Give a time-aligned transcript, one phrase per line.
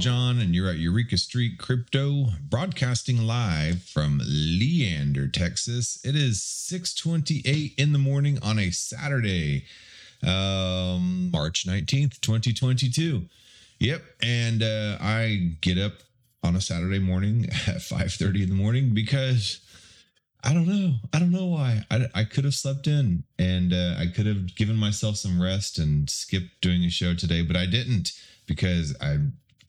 [0.00, 5.98] John, and you're at Eureka Street Crypto, broadcasting live from Leander, Texas.
[6.02, 9.66] It is 6:28 in the morning on a Saturday,
[10.22, 13.28] um, March 19th, 2022.
[13.78, 15.92] Yep, and uh, I get up
[16.42, 19.60] on a Saturday morning at 5:30 in the morning because
[20.42, 20.94] I don't know.
[21.12, 21.84] I don't know why.
[21.90, 25.78] I, I could have slept in and uh, I could have given myself some rest
[25.78, 28.12] and skipped doing a show today, but I didn't
[28.50, 29.18] because I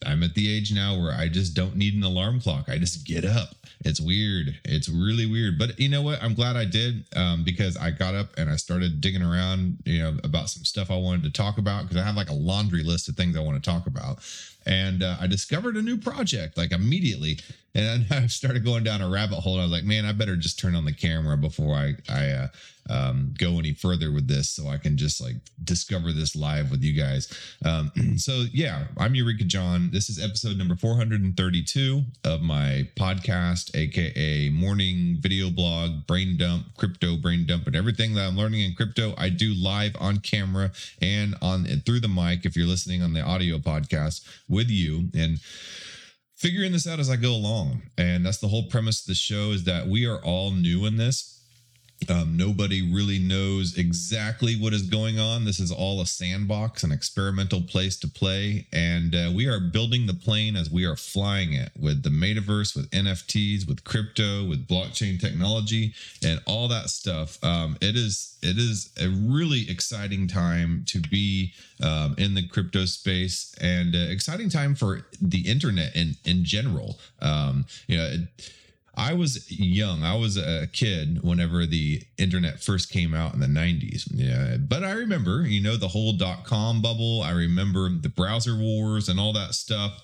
[0.04, 2.68] I'm at the age now where I just don't need an alarm clock.
[2.68, 3.54] I just get up.
[3.84, 4.58] It's weird.
[4.64, 5.58] It's really weird.
[5.58, 6.20] But you know what?
[6.20, 10.00] I'm glad I did um, because I got up and I started digging around, you
[10.00, 12.82] know, about some stuff I wanted to talk about because I have like a laundry
[12.82, 14.18] list of things I want to talk about.
[14.66, 17.38] And uh, I discovered a new project like immediately.
[17.74, 19.58] And I started going down a rabbit hole.
[19.58, 22.48] I was like, man, I better just turn on the camera before I, I, uh,
[22.90, 26.82] um, go any further with this so I can just like discover this live with
[26.82, 27.32] you guys.
[27.64, 29.90] Um, so, yeah, I'm Eureka John.
[29.92, 37.16] This is episode number 432 of my podcast, aka morning video blog, brain dump, crypto
[37.16, 39.14] brain dump, and everything that I'm learning in crypto.
[39.16, 43.12] I do live on camera and on and through the mic if you're listening on
[43.12, 45.08] the audio podcast with you.
[45.14, 45.38] And
[46.42, 47.82] figuring this out as I go along.
[47.96, 50.96] And that's the whole premise of the show is that we are all new in
[50.96, 51.31] this
[52.08, 55.44] um, nobody really knows exactly what is going on.
[55.44, 58.66] This is all a sandbox, an experimental place to play.
[58.72, 62.74] And uh, we are building the plane as we are flying it with the metaverse,
[62.74, 67.42] with NFTs, with crypto, with blockchain technology, and all that stuff.
[67.44, 71.52] Um, it is it is a really exciting time to be
[71.82, 76.98] um, in the crypto space and uh, exciting time for the internet in in general.
[77.20, 78.04] Um, you know.
[78.04, 78.52] It,
[78.94, 80.02] I was young.
[80.02, 84.06] I was a kid whenever the internet first came out in the 90s.
[84.12, 84.58] Yeah.
[84.58, 87.22] But I remember, you know, the whole dot com bubble.
[87.22, 90.02] I remember the browser wars and all that stuff.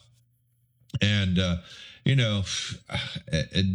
[1.03, 1.59] And, uh,
[2.09, 2.43] you know,
[3.29, 3.67] it,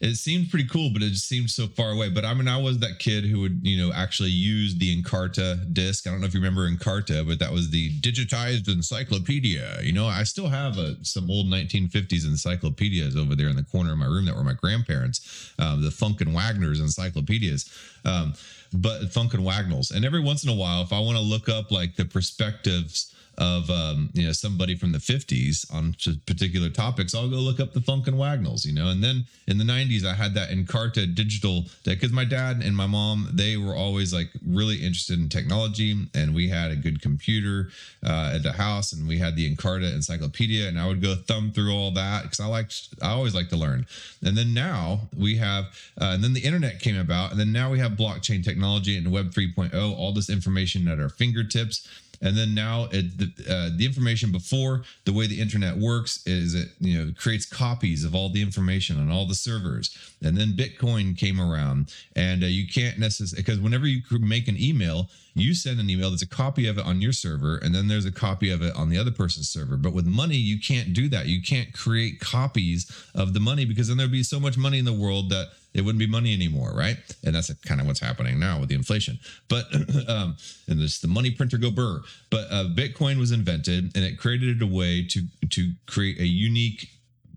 [0.00, 2.10] it, seemed pretty cool, but it just seemed so far away.
[2.10, 5.72] But I mean, I was that kid who would, you know, actually use the Encarta
[5.72, 6.06] disc.
[6.06, 9.78] I don't know if you remember Encarta, but that was the digitized encyclopedia.
[9.82, 13.92] You know, I still have a, some old 1950s encyclopedias over there in the corner
[13.92, 17.72] of my room that were my grandparents, um, the Funk and Wagner's encyclopedias.
[18.04, 18.34] Um,
[18.72, 19.92] but Funk and Wagnalls.
[19.92, 23.14] And every once in a while, if I want to look up like the perspectives
[23.38, 25.94] of um, you know somebody from the 50s on
[26.26, 28.88] particular topics, I'll go look up the Funk and Wagnalls, you know.
[28.88, 32.86] And then in the 90s, I had that Encarta digital because my dad and my
[32.86, 37.70] mom they were always like really interested in technology, and we had a good computer
[38.04, 41.52] uh, at the house, and we had the Encarta encyclopedia, and I would go thumb
[41.52, 43.86] through all that because I liked I always like to learn.
[44.24, 45.66] And then now we have,
[46.00, 49.12] uh, and then the internet came about, and then now we have blockchain technology and
[49.12, 51.86] Web 3.0, all this information at our fingertips
[52.20, 56.54] and then now it, the, uh, the information before the way the internet works is
[56.54, 59.96] it you know creates copies of all the information on all the servers.
[60.22, 61.92] And then bitcoin came around.
[62.16, 65.08] And uh, you can't necessarily because whenever you make an email
[65.40, 68.06] you send an email that's a copy of it on your server and then there's
[68.06, 71.08] a copy of it on the other person's server but with money you can't do
[71.08, 74.78] that you can't create copies of the money because then there'd be so much money
[74.78, 76.96] in the world that it wouldn't be money anymore, right?
[77.24, 79.18] And that's kind of what's happening now with the inflation.
[79.48, 79.66] But
[80.08, 82.00] um, and this the money printer go burr.
[82.30, 86.88] But uh, Bitcoin was invented, and it created a way to to create a unique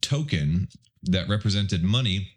[0.01, 0.69] token
[1.03, 2.29] that represented money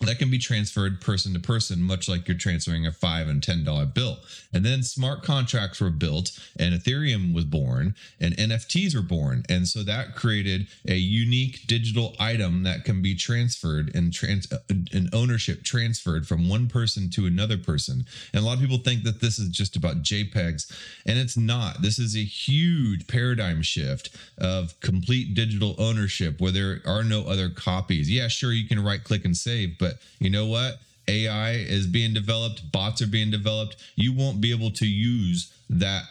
[0.00, 3.62] that can be transferred person to person, much like you're transferring a five and ten
[3.62, 4.18] dollar bill.
[4.52, 9.68] And then smart contracts were built, and Ethereum was born, and NFTs were born, and
[9.68, 15.08] so that created a unique digital item that can be transferred and trans uh, an
[15.12, 18.04] ownership transferred from one person to another person.
[18.32, 20.72] And a lot of people think that this is just about JPEGs,
[21.06, 21.82] and it's not.
[21.82, 27.48] This is a huge paradigm shift of complete digital ownership, where there are no other
[27.48, 28.10] copies.
[28.10, 29.83] Yeah, sure, you can right click and save, but
[30.18, 30.78] you know what?
[31.06, 33.76] AI is being developed, bots are being developed.
[33.94, 36.04] You won't be able to use that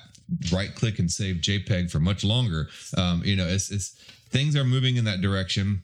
[0.51, 2.67] right click and save JPEG for much longer.
[2.97, 3.91] Um, you know, it's, it's
[4.29, 5.83] things are moving in that direction.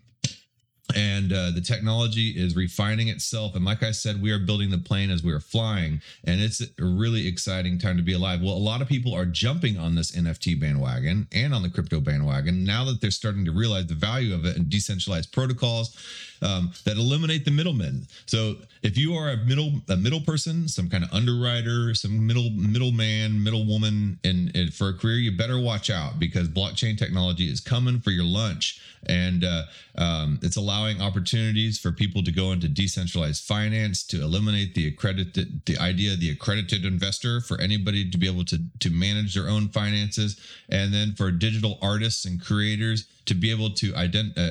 [0.96, 3.56] And uh, the technology is refining itself.
[3.56, 6.02] And like i said we are building the plane as we are flying.
[6.24, 8.42] And it's a really exciting time to be alive.
[8.42, 12.00] Well a lot of people are jumping on this nft bandwagon and on the crypto
[12.00, 15.96] bandwagon now that they're starting to realize the value of it and decentralized protocols
[16.42, 18.08] um, that eliminate the middlemen.
[18.26, 22.50] So if you are a middle a middle person some kind of underwriter some middle
[22.52, 27.46] middleman middle woman and, and for a career you better watch out because blockchain technology
[27.52, 28.82] is coming for your lunch.
[29.08, 29.64] And uh,
[29.98, 35.62] um, it's allowing opportunities for people to go into decentralized finance to eliminate the accredited
[35.66, 39.50] the idea of the accredited investor for anybody to be able to to manage their
[39.50, 40.40] own finances
[40.70, 44.42] and then for digital artists and creators to be able to identify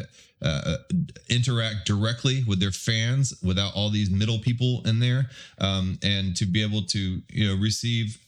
[0.40, 0.76] uh, uh,
[1.28, 5.28] interact directly with their fans without all these middle people in there
[5.60, 8.18] um, and to be able to you know receive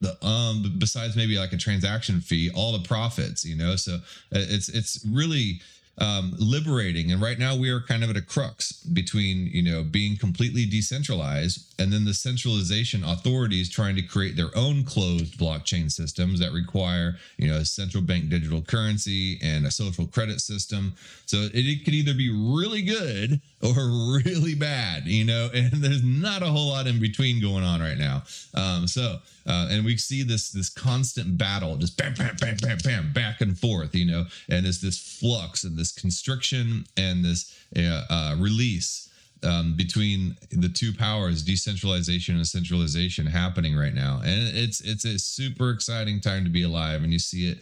[0.00, 3.76] the um besides maybe like a transaction fee all the profits you know?
[3.76, 3.98] So uh,
[4.32, 5.60] it's it's really
[6.00, 7.10] um, liberating.
[7.12, 10.64] And right now we are kind of at a crux between, you know, being completely
[10.64, 16.52] decentralized and then the centralization authorities trying to create their own closed blockchain systems that
[16.52, 20.94] require, you know, a central bank digital currency and a social credit system.
[21.26, 26.02] So it, it could either be really good or really bad, you know, and there's
[26.02, 28.22] not a whole lot in between going on right now.
[28.54, 32.78] Um, so, uh, and we see this this constant battle, just bam, bam, bam, bam,
[32.84, 37.56] bam, back and forth, you know, and it's this flux and this constriction and this
[37.76, 39.07] uh, uh, release
[39.42, 45.18] um, between the two powers, decentralization and centralization, happening right now, and it's it's a
[45.18, 47.58] super exciting time to be alive, and you see it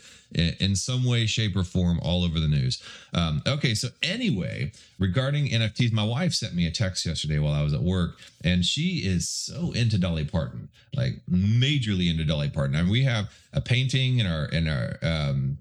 [0.60, 2.82] in some way, shape, or form all over the news.
[3.14, 7.62] Um, okay, so anyway, regarding NFTs, my wife sent me a text yesterday while I
[7.62, 12.76] was at work, and she is so into Dolly Parton, like majorly into Dolly Parton.
[12.76, 15.58] I mean, we have a painting in our in our um,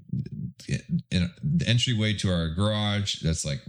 [1.12, 3.62] in the entryway to our garage that's like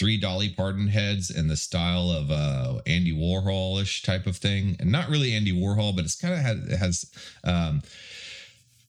[0.00, 4.90] three Dolly Parton heads in the style of uh, Andy Warhol-ish type of thing, and
[4.90, 7.10] not really Andy Warhol, but it's kind of has, has
[7.44, 7.82] um,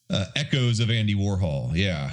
[0.10, 2.12] uh, echoes of Andy Warhol, yeah,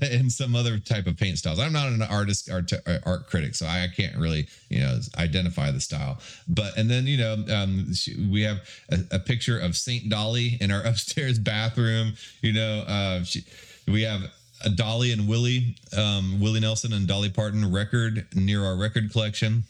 [0.00, 1.58] and some other type of paint styles.
[1.58, 2.70] I'm not an artist, art,
[3.04, 6.18] art critic, so I can't really, you know, identify the style.
[6.46, 7.92] But and then you know, um,
[8.30, 8.58] we have
[8.88, 12.14] a, a, picture of Saint Dolly in our upstairs bathroom.
[12.40, 13.44] You know, uh, she,
[13.88, 14.22] we have
[14.66, 19.62] a Dolly and Willie, um, Willie Nelson and Dolly Parton record near our record collection.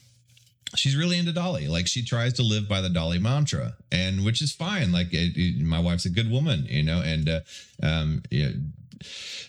[0.74, 1.68] She's really into Dolly.
[1.68, 4.92] Like she tries to live by the Dolly mantra, and which is fine.
[4.92, 7.40] Like it, it, my wife's a good woman, you know, and uh,
[7.82, 8.48] um, yeah,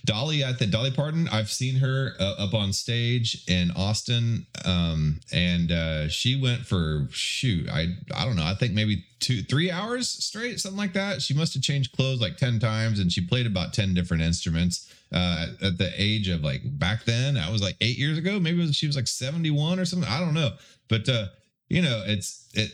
[0.06, 5.20] Dolly at the Dolly Parton, I've seen her uh, up on stage in Austin, um,
[5.32, 9.72] and uh, she went for shoot, I I don't know, I think maybe two three
[9.72, 11.22] hours straight, something like that.
[11.22, 14.94] She must have changed clothes like ten times, and she played about ten different instruments
[15.12, 17.38] uh, at the age of like back then.
[17.38, 20.10] I was like eight years ago, maybe was, she was like seventy one or something.
[20.10, 20.52] I don't know,
[20.88, 21.28] but uh,
[21.70, 22.72] you know, it's it,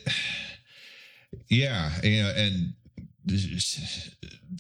[1.49, 2.73] yeah, you know, and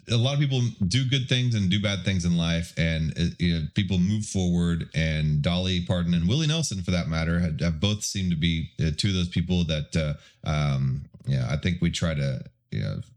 [0.09, 3.25] a lot of people do good things and do bad things in life, and uh,
[3.39, 4.89] you know, people move forward.
[4.95, 8.71] And Dolly Parton and Willie Nelson, for that matter, have, have both seemed to be
[8.79, 12.43] uh, two of those people that, uh, um, yeah, I think we try to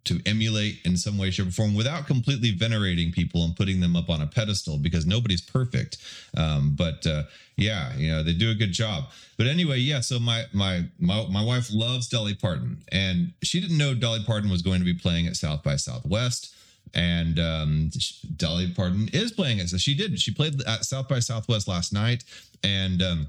[0.05, 3.97] to emulate in some way, shape, or form without completely venerating people and putting them
[3.97, 5.99] up on a pedestal because nobody's perfect.
[6.37, 7.25] Um, but uh,
[7.56, 9.05] yeah, you know, they do a good job.
[9.37, 10.00] But anyway, yeah.
[10.00, 14.51] So my my my my wife loves Dolly Parton, and she didn't know Dolly Parton
[14.51, 16.55] was going to be playing at South by Southwest.
[16.94, 17.91] And um,
[18.36, 20.19] Dolly Parton is playing it, so she did.
[20.20, 22.25] She played at South by Southwest last night,
[22.63, 23.29] and um,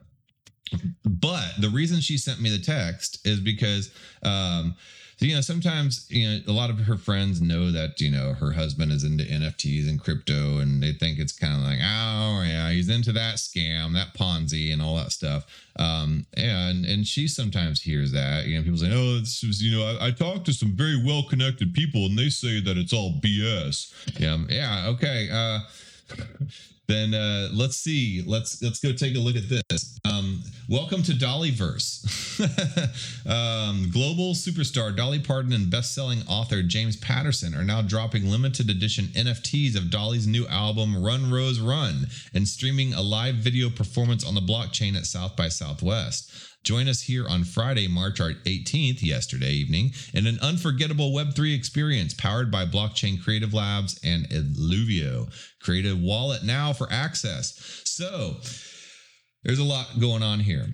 [1.03, 3.91] but the reason she sent me the text is because
[4.23, 4.75] um,
[5.17, 8.33] so, you know, sometimes, you know, a lot of her friends know that, you know,
[8.33, 12.43] her husband is into NFTs and crypto and they think it's kind of like, oh,
[12.45, 15.47] yeah, he's into that scam, that Ponzi and all that stuff.
[15.79, 19.75] Um, and, and she sometimes hears that, you know, people say, oh, this was, you
[19.75, 22.93] know, I, I talked to some very well connected people and they say that it's
[22.93, 24.19] all BS.
[24.19, 24.37] Yeah.
[24.49, 24.87] Yeah.
[24.89, 25.29] Okay.
[25.31, 25.59] Uh,
[26.87, 28.23] then uh, let's see.
[28.25, 29.99] Let's let's go take a look at this.
[30.05, 32.05] Um, welcome to Dollyverse.
[33.27, 39.05] um, global superstar Dolly Parton and best-selling author James Patterson are now dropping limited edition
[39.07, 44.35] NFTs of Dolly's new album Run Rose Run and streaming a live video performance on
[44.35, 46.31] the blockchain at South by Southwest.
[46.67, 52.51] Join us here on Friday, March 18th, yesterday evening, in an unforgettable Web3 experience powered
[52.51, 55.31] by Blockchain Creative Labs and Eluvio.
[55.61, 57.83] Create a wallet now for access.
[57.85, 58.41] So,
[59.43, 60.67] there's a lot going on here.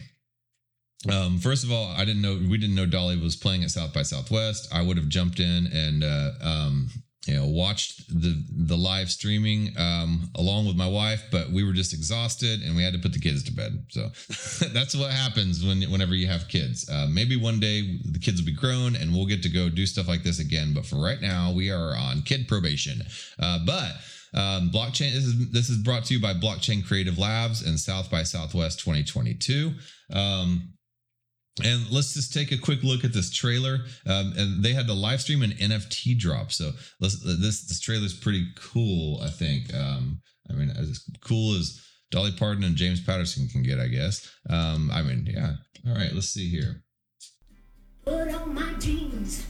[1.11, 3.93] Um, first of all, I didn't know we didn't know Dolly was playing at South
[3.93, 4.73] by Southwest.
[4.73, 6.89] I would have jumped in and uh, um,
[7.25, 11.73] you know watched the the live streaming um, along with my wife but we were
[11.73, 13.85] just exhausted and we had to put the kids to bed.
[13.89, 14.09] So
[14.73, 16.89] that's what happens when whenever you have kids.
[16.89, 19.85] Uh, maybe one day the kids will be grown and we'll get to go do
[19.85, 20.73] stuff like this again.
[20.73, 23.01] But for right now we are on kid probation.
[23.39, 23.93] Uh, but
[24.33, 28.09] um, blockchain this is this is brought to you by blockchain creative labs and south
[28.09, 29.71] by southwest 2022
[30.11, 30.73] um,
[31.61, 33.79] and let's just take a quick look at this trailer.
[34.07, 36.51] Um, and they had to live stream an NFT drop.
[36.51, 39.21] So this this trailer is pretty cool.
[39.21, 39.73] I think.
[39.73, 41.79] Um, I mean, as cool as
[42.11, 44.29] Dolly Parton and James Patterson can get, I guess.
[44.49, 45.53] Um, I mean, yeah.
[45.87, 46.83] All right, let's see here.
[48.05, 49.45] Put on my jeans,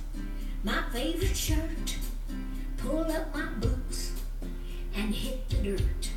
[0.64, 1.98] my favorite shirt,
[2.78, 4.14] pull up my boots,
[4.94, 6.10] and hit the dirt.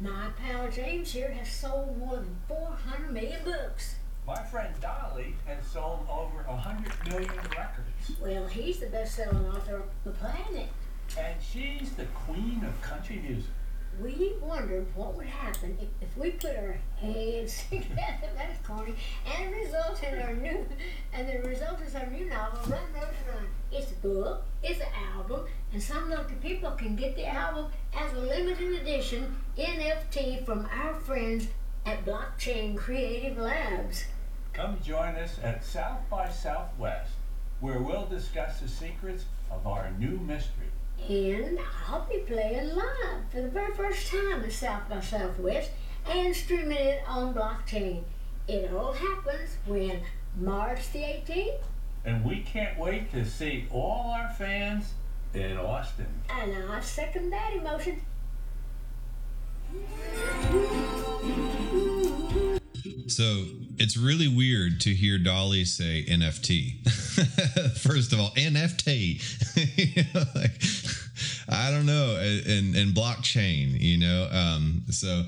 [0.00, 3.94] My pal James here has sold more than 400 million books.
[4.26, 8.20] My friend Dolly has sold over 100 million records.
[8.20, 10.68] Well, he's the best-selling author on the planet.
[11.16, 13.50] And she's the queen of country music.
[14.02, 18.96] We wondered what would happen if, if we put our heads together, that's corny,
[19.38, 20.66] and the result in our new,
[21.12, 23.46] and the result is our new novel, Run, Rose, Run.
[23.70, 28.12] It's a book, it's an album, and some lucky people can get the album as
[28.12, 31.46] a limited edition NFT from our friends
[31.86, 34.04] at Blockchain Creative Labs.
[34.56, 37.12] Come join us at South by Southwest,
[37.60, 40.70] where we'll discuss the secrets of our new mystery.
[41.10, 45.72] And I'll be playing live for the very first time at South by Southwest
[46.08, 48.04] and streaming it on blockchain.
[48.48, 50.00] It all happens when
[50.40, 51.60] March the 18th.
[52.06, 54.94] And we can't wait to see all our fans
[55.34, 56.06] in Austin.
[56.30, 58.00] And I second that emotion.
[63.06, 63.44] So
[63.78, 66.88] it's really weird to hear Dolly say NFT.
[67.78, 69.20] First of all, NFT.
[70.34, 70.62] like,
[71.48, 73.78] I don't know, and and blockchain.
[73.80, 75.24] You know, um, so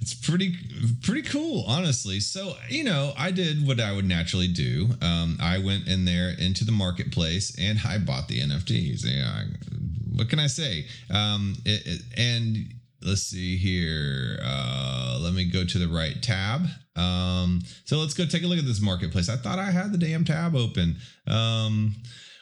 [0.00, 0.54] it's pretty
[1.02, 2.20] pretty cool, honestly.
[2.20, 4.90] So you know, I did what I would naturally do.
[5.00, 9.04] Um, I went in there into the marketplace and I bought the NFTs.
[9.04, 9.44] Yeah,
[10.14, 10.86] what can I say?
[11.10, 12.74] Um, it, it, and
[13.04, 14.38] let's see here.
[14.42, 16.66] Uh, let me go to the right tab.
[16.96, 19.28] Um, so let's go take a look at this marketplace.
[19.28, 20.96] I thought I had the damn tab open.
[21.26, 21.96] Um,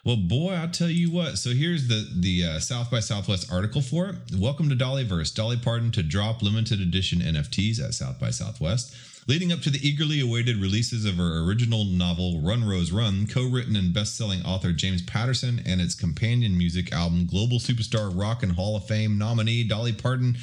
[0.05, 1.39] well, boy, I'll tell you what.
[1.39, 4.17] So here's the the uh, South by Southwest article for it.
[4.37, 5.35] Welcome to Dollyverse.
[5.35, 8.95] Dolly Parton to drop limited edition NFTs at South by Southwest.
[9.29, 13.77] Leading up to the eagerly awaited releases of her original novel Run Rose Run, co-written
[13.77, 18.75] and best-selling author James Patterson and its companion music album Global Superstar Rock and Hall
[18.75, 20.39] of Fame nominee Dolly Parton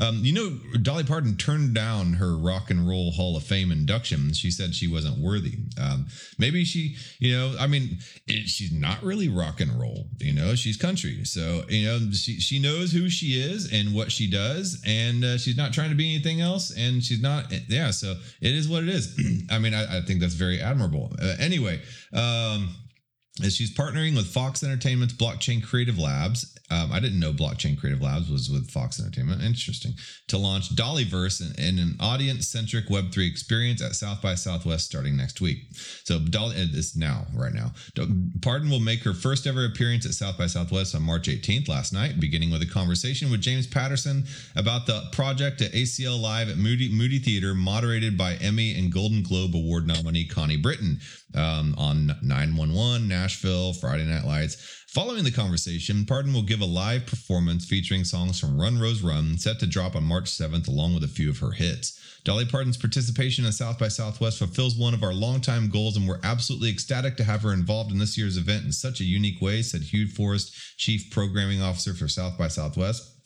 [0.00, 4.32] um, you know, Dolly Parton turned down her Rock and Roll Hall of Fame induction.
[4.32, 5.54] She said she wasn't worthy.
[5.80, 6.06] Um,
[6.38, 10.06] maybe she, you know, I mean, it, she's not really rock and roll.
[10.18, 14.12] You know, she's country, so you know she she knows who she is and what
[14.12, 16.74] she does, and uh, she's not trying to be anything else.
[16.76, 17.90] And she's not, yeah.
[17.90, 19.18] So it is what it is.
[19.50, 21.12] I mean, I, I, think that's very admirable.
[21.20, 21.80] Uh, anyway.
[22.12, 22.74] Um,
[23.42, 26.57] she's partnering with Fox Entertainment's Blockchain Creative Labs.
[26.70, 29.42] Um, I didn't know Blockchain Creative Labs was with Fox Entertainment.
[29.42, 29.94] Interesting.
[30.28, 35.16] To launch Dollyverse in, in an audience centric Web3 experience at South by Southwest starting
[35.16, 35.58] next week.
[36.04, 37.72] So, Dolly is now, right now.
[38.42, 41.92] Parton will make her first ever appearance at South by Southwest on March 18th, last
[41.92, 44.24] night, beginning with a conversation with James Patterson
[44.56, 49.22] about the project at ACL Live at Moody, Moody Theater, moderated by Emmy and Golden
[49.22, 51.00] Globe Award nominee Connie Britton
[51.34, 54.84] um, on 911 Nashville, Friday Night Lights.
[54.88, 59.38] Following the conversation, Parton will give a live performance featuring songs from Run Rose Run,
[59.38, 61.98] set to drop on March 7th, along with a few of her hits.
[62.24, 66.20] Dolly Parton's participation in South by Southwest fulfills one of our longtime goals, and we're
[66.22, 69.62] absolutely ecstatic to have her involved in this year's event in such a unique way,
[69.62, 73.17] said Hugh Forrest, Chief Programming Officer for South by Southwest.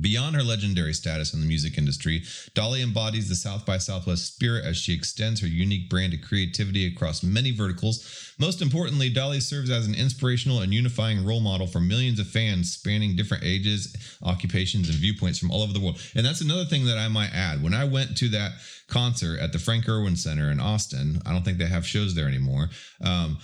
[0.00, 2.22] Beyond her legendary status in the music industry,
[2.54, 6.86] Dolly embodies the South by Southwest spirit as she extends her unique brand of creativity
[6.86, 8.34] across many verticals.
[8.38, 12.72] Most importantly, Dolly serves as an inspirational and unifying role model for millions of fans
[12.72, 16.00] spanning different ages, occupations, and viewpoints from all over the world.
[16.14, 17.62] And that's another thing that I might add.
[17.62, 18.52] When I went to that
[18.88, 22.28] concert at the Frank Erwin Center in Austin, I don't think they have shows there
[22.28, 22.70] anymore.
[23.00, 23.38] Um,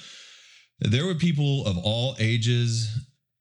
[0.81, 2.89] there were people of all ages,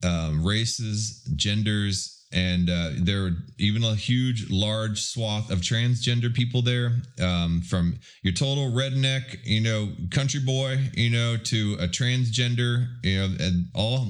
[0.03, 6.61] um, races, genders, and uh, there are even a huge large swath of transgender people
[6.61, 12.87] there um, from your total redneck you know country boy you know to a transgender
[13.03, 14.07] you know and all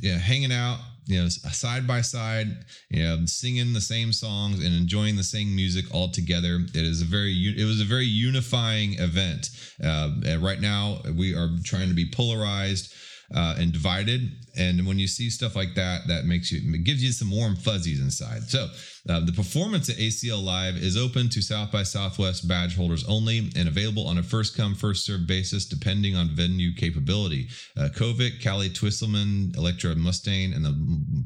[0.00, 2.48] you know, hanging out you know side by side
[2.90, 6.58] you know singing the same songs and enjoying the same music all together.
[6.74, 9.50] It is a very it was a very unifying event.
[9.82, 10.10] Uh,
[10.40, 12.92] right now we are trying to be polarized
[13.34, 14.30] uh, and divided.
[14.56, 17.56] And when you see stuff like that, that makes you it gives you some warm
[17.56, 18.44] fuzzies inside.
[18.44, 18.68] So
[19.08, 23.50] uh, the performance at ACL Live is open to South by Southwest badge holders only
[23.56, 27.48] and available on a first come first served basis depending on venue capability.
[27.76, 30.74] Uh, Kovic, Callie Twisselman, Electra Mustang, and the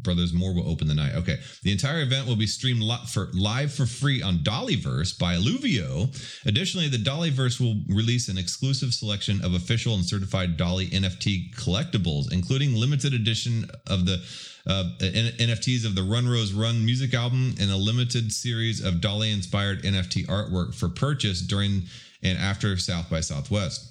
[0.03, 1.15] brothers Moore will open the night.
[1.15, 6.09] Okay, the entire event will be streamed for live for free on Dollyverse by Eluvio.
[6.47, 12.33] Additionally, the Dollyverse will release an exclusive selection of official and certified Dolly NFT collectibles,
[12.33, 14.23] including limited edition of the
[14.67, 19.33] uh, NFTs of the Run Rose Run music album and a limited series of Dolly
[19.33, 21.85] inspired NFT artwork for purchase during
[22.23, 23.91] and after South by Southwest.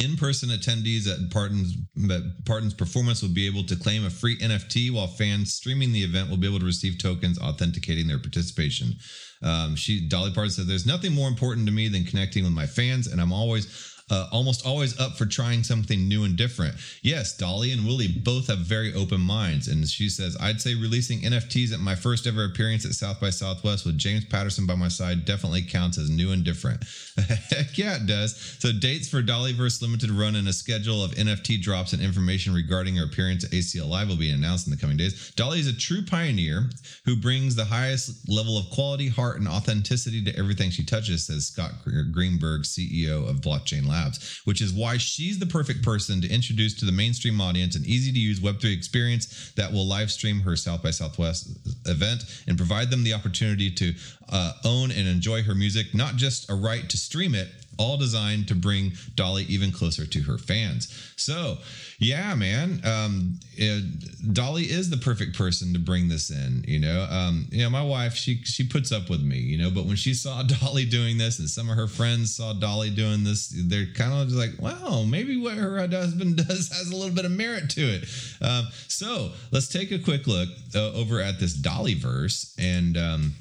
[0.00, 1.76] In-person attendees at Parton's,
[2.10, 6.02] at Parton's performance will be able to claim a free NFT, while fans streaming the
[6.02, 8.94] event will be able to receive tokens authenticating their participation.
[9.42, 12.66] Um, she Dolly Parton said, "There's nothing more important to me than connecting with my
[12.66, 16.74] fans, and I'm always." Uh, almost always up for trying something new and different.
[17.02, 19.68] Yes, Dolly and Willie both have very open minds.
[19.68, 23.30] And she says, I'd say releasing NFTs at my first ever appearance at South by
[23.30, 26.84] Southwest with James Patterson by my side definitely counts as new and different.
[27.18, 28.36] Heck yeah, it does.
[28.58, 32.96] So, dates for Dollyverse Limited Run and a schedule of NFT drops and information regarding
[32.96, 35.32] her appearance at ACL Live will be announced in the coming days.
[35.36, 36.70] Dolly is a true pioneer
[37.04, 41.46] who brings the highest level of quality, heart, and authenticity to everything she touches, says
[41.46, 41.72] Scott
[42.12, 46.84] Greenberg, CEO of Blockchain Labs, which is why she's the perfect person to introduce to
[46.84, 50.82] the mainstream audience an easy to use Web3 experience that will live stream her South
[50.82, 51.50] by Southwest
[51.86, 53.94] event and provide them the opportunity to
[54.30, 57.48] uh, own and enjoy her music, not just a right to stream it,
[57.78, 61.12] all designed to bring Dolly even closer to her fans.
[61.16, 61.58] So,
[61.98, 66.64] yeah, man, um, it, Dolly is the perfect person to bring this in.
[66.66, 69.70] You know, um, you know, my wife, she she puts up with me, you know,
[69.70, 73.24] but when she saw Dolly doing this, and some of her friends saw Dolly doing
[73.24, 77.14] this, they're kind of just like, wow, maybe what her husband does has a little
[77.14, 78.04] bit of merit to it.
[78.40, 82.96] Um, so let's take a quick look uh, over at this Dolly verse and.
[82.96, 83.34] Um,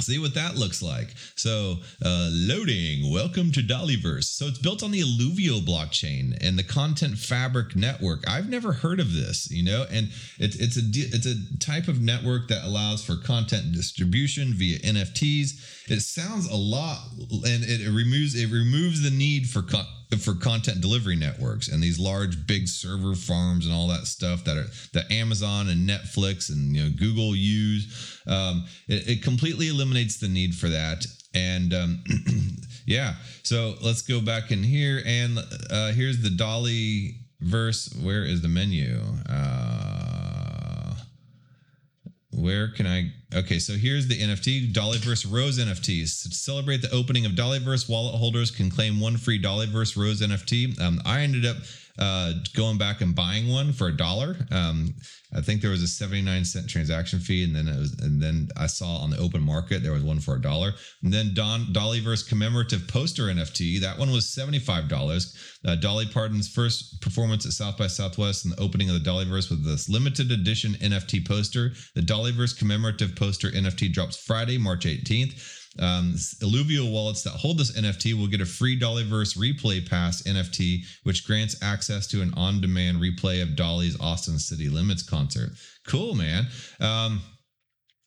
[0.00, 1.08] See what that looks like.
[1.36, 3.12] So, uh, loading.
[3.12, 4.24] Welcome to Dollyverse.
[4.24, 8.28] So, it's built on the Eluvio blockchain and the Content Fabric network.
[8.28, 10.08] I've never heard of this, you know, and
[10.38, 15.81] it's it's a it's a type of network that allows for content distribution via NFTs.
[15.88, 19.86] It sounds a lot, and it, removes it removes the need for con-
[20.18, 24.56] for content delivery networks and these large big server farms and all that stuff that
[24.56, 28.20] are that Amazon and Netflix and you know Google use.
[28.26, 31.04] Um, it, it completely eliminates the need for that.
[31.34, 32.04] And um,
[32.86, 35.38] yeah, so let's go back in here and
[35.70, 37.92] uh, here's the Dolly verse.
[38.02, 39.00] Where is the menu?
[39.28, 40.01] Uh,
[42.32, 43.12] where can I?
[43.34, 46.22] Okay, so here's the NFT Dollyverse Rose NFTs.
[46.22, 50.80] To celebrate the opening of Dollyverse, wallet holders can claim one free Dollyverse Rose NFT.
[50.80, 51.58] Um, I ended up
[51.98, 54.36] uh, going back and buying one for a dollar.
[54.50, 54.94] Um,
[55.34, 58.48] I think there was a 79 cent transaction fee, and then it was, and then
[58.56, 60.72] I saw on the open market there was one for a dollar.
[61.02, 65.36] And then Don Dollyverse commemorative poster NFT, that one was $75.
[65.64, 69.50] Uh, Dolly Parton's first performance at South by Southwest and the opening of the Dollyverse
[69.50, 71.72] with this limited edition NFT poster.
[71.94, 75.60] The Dollyverse commemorative poster NFT drops Friday, March 18th.
[75.78, 80.84] Um, Eluvio wallets that hold this NFT will get a free Dollyverse Replay Pass NFT,
[81.04, 85.50] which grants access to an on demand replay of Dolly's Austin City Limits concert.
[85.86, 86.46] Cool, man.
[86.80, 87.22] Um,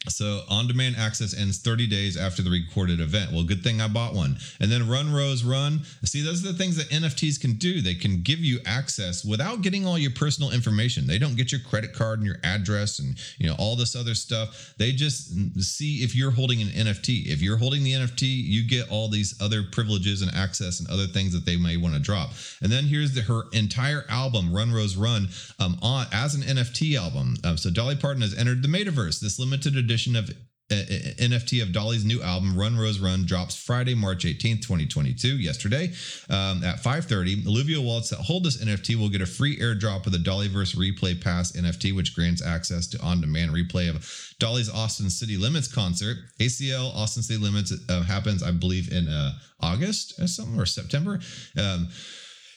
[0.08, 3.32] so on demand access ends 30 days after the recorded event.
[3.32, 4.38] Well, good thing I bought one.
[4.60, 5.82] And then Run Rose Run.
[6.04, 7.82] See, those are the things that NFTs can do.
[7.82, 11.08] They can give you access without getting all your personal information.
[11.08, 14.16] They don't get your credit card and your address and you know all this other
[14.16, 14.74] stuff.
[14.78, 17.28] They just see if you're holding an NFT.
[17.28, 21.08] If you're holding the NFT, you get all these other privileges and access and other
[21.08, 22.32] things that they may want to drop.
[22.62, 26.98] And then here's the, her entire album, Run Rose Run, um, on as an NFT
[26.98, 27.36] album.
[27.44, 29.20] Um, so Dolly Parton has entered the metaverse.
[29.20, 30.30] This limited edition of
[30.72, 35.94] uh, NFT of Dolly's new album Run Rose Run drops Friday, March 18th, 2022, yesterday
[36.30, 37.44] um, at 5.30.
[37.44, 41.24] Eluvio wallets that hold this NFT will get a free airdrop of the Dollyverse Replay
[41.24, 46.18] Pass NFT, which grants access to on-demand replay of Dolly's Austin City Limits concert.
[46.40, 51.20] ACL Austin City Limits uh, happens, I believe, in uh, August or something, or September.
[51.58, 51.90] Um,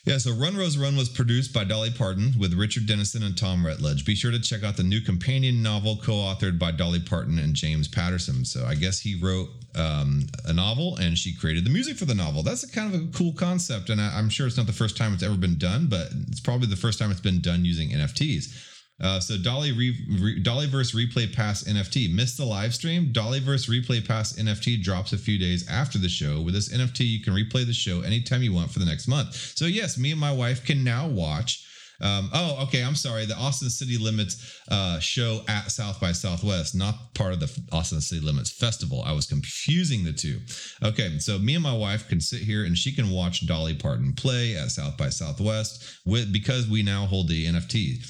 [0.09, 3.65] yeah, so Run Rose Run was produced by Dolly Parton with Richard Dennison and Tom
[3.65, 4.05] Rutledge.
[4.05, 7.55] Be sure to check out the new companion novel co authored by Dolly Parton and
[7.55, 8.45] James Patterson.
[8.45, 12.15] So I guess he wrote um, a novel and she created the music for the
[12.15, 12.43] novel.
[12.43, 13.91] That's a kind of a cool concept.
[13.91, 16.41] And I, am sure it's not the first time it's ever been done, but it's
[16.41, 18.78] probably the first time it's been done using NFTs.
[19.01, 23.13] Uh, so Dolly Re, Re, Dollyverse Replay Pass NFT missed the live stream.
[23.13, 26.41] Dollyverse Replay Pass NFT drops a few days after the show.
[26.41, 29.35] With this NFT, you can replay the show anytime you want for the next month.
[29.57, 31.65] So yes, me and my wife can now watch
[32.01, 32.85] Um, oh, okay.
[32.85, 33.27] I'm sorry.
[33.27, 38.01] The Austin City Limits uh, show at South by Southwest, not part of the Austin
[38.01, 39.03] City Limits Festival.
[39.05, 40.41] I was confusing the two.
[40.83, 44.13] Okay, so me and my wife can sit here and she can watch Dolly Parton
[44.13, 48.05] play at South by Southwest with because we now hold the NFT.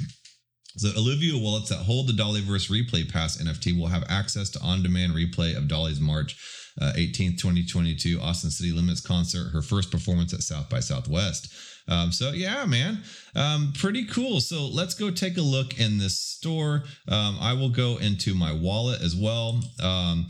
[0.79, 5.13] So Eluvio wallets that hold the Dollyverse Replay Pass NFT will have access to on-demand
[5.13, 6.37] replay of Dolly's March
[6.81, 11.53] uh, 18th, 2022 Austin City Limits concert, her first performance at South by Southwest.
[11.89, 13.03] Um, so yeah, man,
[13.35, 14.41] um, pretty cool.
[14.41, 16.85] So let's go take a look in this store.
[17.09, 19.61] Um, I will go into my wallet as well.
[19.83, 20.29] Um,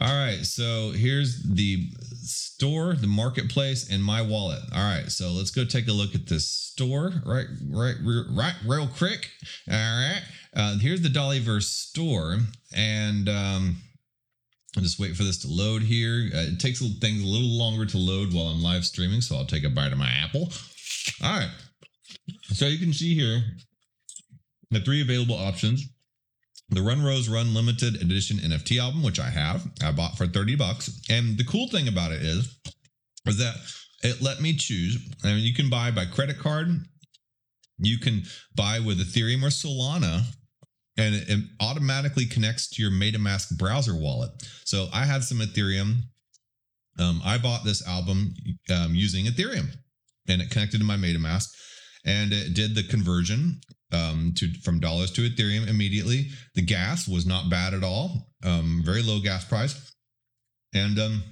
[0.00, 1.90] all right, so here's the
[2.22, 4.60] store, the marketplace, and my wallet.
[4.74, 7.94] All right, so let's go take a look at this store, right, right,
[8.30, 9.28] right, real quick.
[9.70, 10.22] All right,
[10.54, 12.38] uh, here's the Dollyverse store,
[12.74, 13.76] and um,
[14.76, 16.30] I'll just wait for this to load here.
[16.34, 19.44] Uh, it takes things a little longer to load while I'm live streaming, so I'll
[19.44, 20.52] take a bite of my apple.
[21.22, 21.50] All right,
[22.44, 23.42] so you can see here
[24.70, 25.86] the three available options
[26.72, 30.56] the Run Rose Run limited edition NFT album, which I have, I bought for 30
[30.56, 31.02] bucks.
[31.10, 32.56] And the cool thing about it is,
[33.26, 33.56] is that
[34.02, 34.98] it let me choose.
[35.24, 36.68] I mean, you can buy by credit card,
[37.78, 38.22] you can
[38.54, 40.24] buy with Ethereum or Solana,
[40.96, 44.30] and it, it automatically connects to your MetaMask browser wallet.
[44.64, 46.02] So I had some Ethereum.
[46.98, 48.34] Um, I bought this album
[48.70, 49.70] um, using Ethereum,
[50.28, 51.48] and it connected to my MetaMask,
[52.04, 53.60] and it did the conversion
[53.92, 56.28] um, to from dollars to Ethereum immediately.
[56.54, 58.28] The gas was not bad at all.
[58.44, 59.92] Um, very low gas price,
[60.74, 61.22] and um,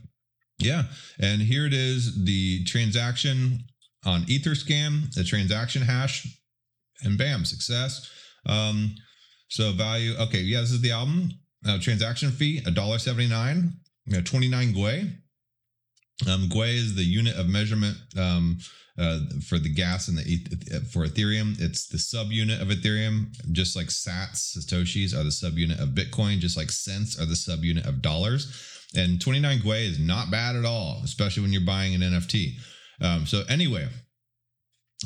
[0.61, 0.85] yeah,
[1.21, 3.65] and here it is the transaction
[4.05, 6.27] on Etherscan, the transaction hash,
[7.03, 8.09] and bam, success.
[8.47, 8.95] Um,
[9.49, 11.31] so value, okay, yeah, this is the album.
[11.67, 13.73] Uh, transaction fee, a dollar seventy nine.
[14.07, 15.13] You know, twenty nine Gwei.
[16.29, 18.59] Um, Gwei is the unit of measurement um,
[18.99, 21.61] uh, for the gas and the for Ethereum.
[21.61, 26.57] It's the subunit of Ethereum, just like Sats Satoshis are the subunit of Bitcoin, just
[26.57, 28.80] like cents are the subunit of dollars.
[28.97, 32.55] And 29 Gwei is not bad at all, especially when you're buying an NFT.
[33.01, 33.89] Um, so anyway,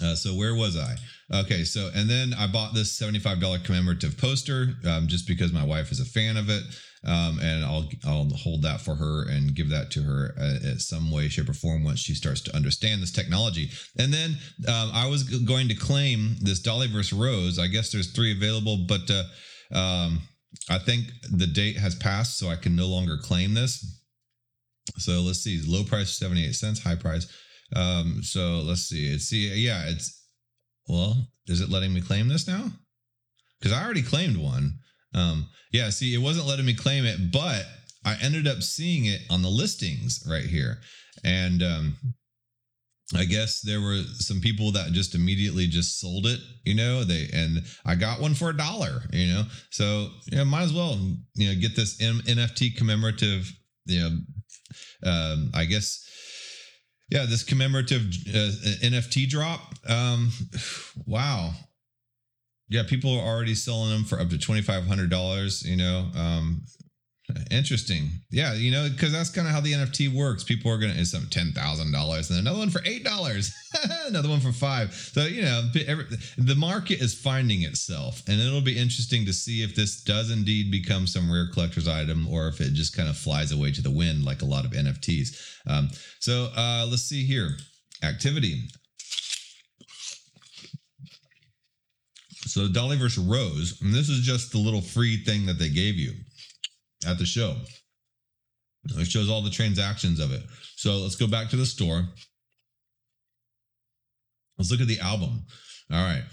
[0.02, 0.96] uh, so where was I?
[1.32, 5.92] Okay, so and then I bought this $75 commemorative poster um, just because my wife
[5.92, 6.62] is a fan of it.
[7.06, 10.78] Um, and I'll I'll hold that for her and give that to her uh, in
[10.78, 13.70] some way, shape, or form once she starts to understand this technology.
[13.98, 17.58] And then um, I was going to claim this Dollyverse Rose.
[17.58, 20.22] I guess there's three available, but uh, um,
[20.70, 24.00] I think the date has passed, so I can no longer claim this.
[24.98, 27.26] So let's see, low price seventy eight cents, high price.
[27.74, 29.12] Um, so let's see.
[29.12, 30.26] It's see, yeah, it's
[30.86, 32.70] well, is it letting me claim this now?
[33.58, 34.74] Because I already claimed one.
[35.14, 37.64] Um, yeah, see, it wasn't letting me claim it, but
[38.04, 40.80] I ended up seeing it on the listings right here.
[41.24, 41.96] And um,
[43.14, 47.28] I guess there were some people that just immediately just sold it, you know, they
[47.32, 49.42] and I got one for a dollar, you know.
[49.70, 50.98] So, yeah, might as well,
[51.34, 53.52] you know, get this M- NFT commemorative,
[53.84, 56.04] you know, um, I guess
[57.10, 58.50] yeah, this commemorative uh,
[58.82, 59.74] NFT drop.
[59.88, 60.30] Um,
[61.06, 61.52] wow,
[62.68, 65.62] yeah, people are already selling them for up to twenty five hundred dollars.
[65.62, 66.64] You know, um,
[67.50, 68.10] interesting.
[68.30, 70.44] Yeah, you know, because that's kind of how the NFT works.
[70.44, 73.52] People are gonna it's some ten thousand dollars, and another one for eight dollars,
[74.06, 74.92] another one for five.
[74.92, 76.04] So you know, every,
[76.36, 80.70] the market is finding itself, and it'll be interesting to see if this does indeed
[80.70, 83.90] become some rare collector's item, or if it just kind of flies away to the
[83.90, 85.28] wind like a lot of NFTs.
[85.66, 85.88] Um,
[86.20, 87.50] so uh, let's see here,
[88.02, 88.68] activity.
[92.46, 96.12] So Dollyverse Rose, and this is just the little free thing that they gave you
[97.06, 97.56] at the show.
[98.96, 100.42] It shows all the transactions of it.
[100.76, 102.04] So let's go back to the store.
[104.58, 105.44] Let's look at the album.
[105.92, 106.24] All right.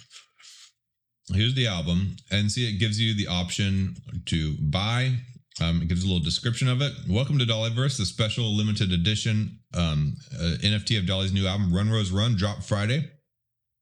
[1.34, 5.16] Here's the album, and see it gives you the option to buy.
[5.62, 6.92] Um, it gives a little description of it.
[7.10, 11.90] Welcome to Dollyverse, the special limited edition um, uh, NFT of Dolly's new album, Run
[11.90, 13.10] Rose Run, dropped Friday.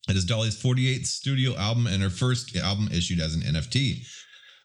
[0.08, 4.06] It is Dolly's 48th studio album and her first album issued as an NFT.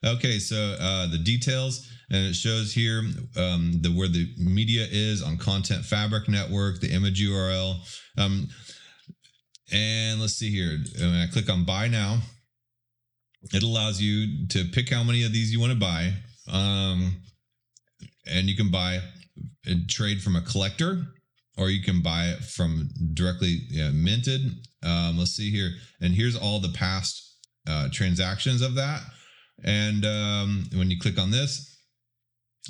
[0.04, 2.98] Okay, so uh, the details, and it shows here
[3.38, 7.76] um, the where the media is on Content Fabric Network, the image URL,
[8.18, 8.46] um,
[9.72, 10.78] and let's see here.
[10.98, 12.18] When I click on Buy Now,
[13.54, 16.12] it allows you to pick how many of these you want to buy,
[16.52, 17.22] um,
[18.26, 19.00] and you can buy
[19.64, 21.02] and trade from a collector,
[21.56, 24.52] or you can buy it from directly yeah, minted.
[24.82, 25.70] Um, let's see here,
[26.02, 29.00] and here's all the past uh, transactions of that.
[29.62, 31.70] And um, when you click on this,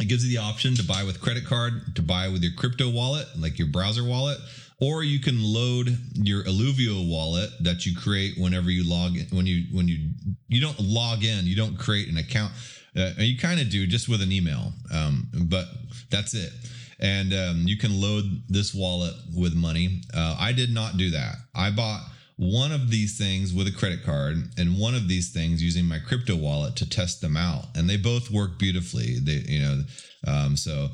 [0.00, 2.90] it gives you the option to buy with credit card, to buy with your crypto
[2.90, 4.38] wallet, like your browser wallet,
[4.80, 9.26] or you can load your Eluvio wallet that you create whenever you log in.
[9.26, 10.10] When you when you
[10.48, 12.52] you don't log in, you don't create an account.
[12.96, 15.66] Uh, you kind of do just with an email, um, but
[16.10, 16.52] that's it.
[17.00, 20.02] And um, you can load this wallet with money.
[20.12, 21.36] Uh, I did not do that.
[21.54, 22.02] I bought
[22.44, 25.98] one of these things with a credit card and one of these things using my
[25.98, 29.18] crypto wallet to test them out, and they both work beautifully.
[29.18, 29.82] They, you know,
[30.26, 30.88] um, so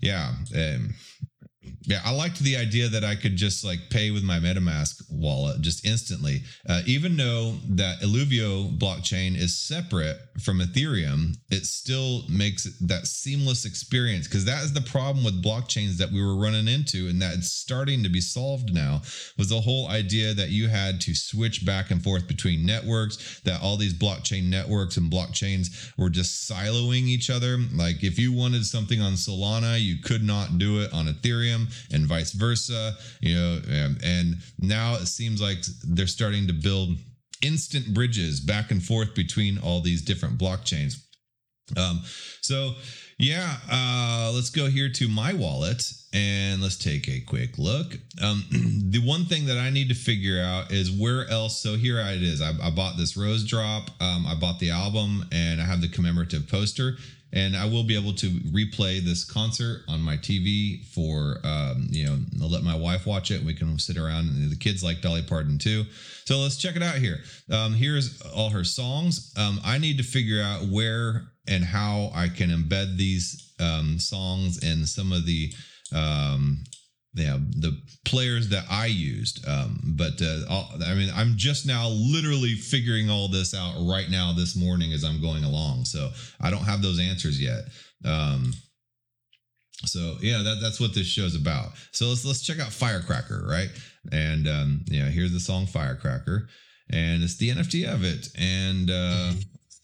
[0.00, 0.32] yeah.
[0.54, 0.94] Um,
[1.86, 5.60] yeah, I liked the idea that I could just like pay with my MetaMask wallet
[5.60, 11.36] just instantly, uh, even though that Eluvio blockchain is separate from Ethereum.
[11.48, 16.20] It still makes that seamless experience because that is the problem with blockchains that we
[16.20, 19.02] were running into, and that it's starting to be solved now.
[19.38, 23.62] Was the whole idea that you had to switch back and forth between networks, that
[23.62, 27.58] all these blockchain networks and blockchains were just siloing each other.
[27.72, 32.06] Like if you wanted something on Solana, you could not do it on Ethereum and
[32.06, 32.94] vice versa.
[33.20, 36.96] You know, and, and now it seems like they're starting to build
[37.42, 40.94] instant bridges back and forth between all these different blockchains.
[41.76, 42.02] Um,
[42.42, 42.74] so
[43.18, 47.98] yeah, uh, let's go here to my wallet and let's take a quick look.
[48.22, 48.44] Um,
[48.90, 51.60] the one thing that I need to figure out is where else.
[51.60, 52.42] So here it is.
[52.42, 53.90] I, I bought this rose drop.
[54.00, 56.98] Um, I bought the album and I have the commemorative poster
[57.32, 62.06] and I will be able to replay this concert on my TV for um, you
[62.06, 63.42] know I'll let my wife watch it.
[63.42, 65.84] We can sit around, and the kids like Dolly Parton too.
[66.24, 67.18] So let's check it out here.
[67.50, 69.32] Um, here's all her songs.
[69.36, 74.62] Um, I need to figure out where and how I can embed these um, songs
[74.62, 75.52] in some of the
[75.94, 76.64] um,
[77.16, 79.46] yeah, the players that I used.
[79.48, 84.10] Um, but uh, all, I mean, I'm just now literally figuring all this out right
[84.10, 85.86] now this morning as I'm going along.
[85.86, 87.64] So I don't have those answers yet.
[88.04, 88.52] Um,
[89.84, 91.70] so yeah, that, that's what this show's about.
[91.92, 93.70] So let's let's check out Firecracker, right?
[94.12, 96.48] And um, yeah, here's the song Firecracker,
[96.90, 99.32] and it's the NFT of it, and uh,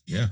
[0.07, 0.27] yeah.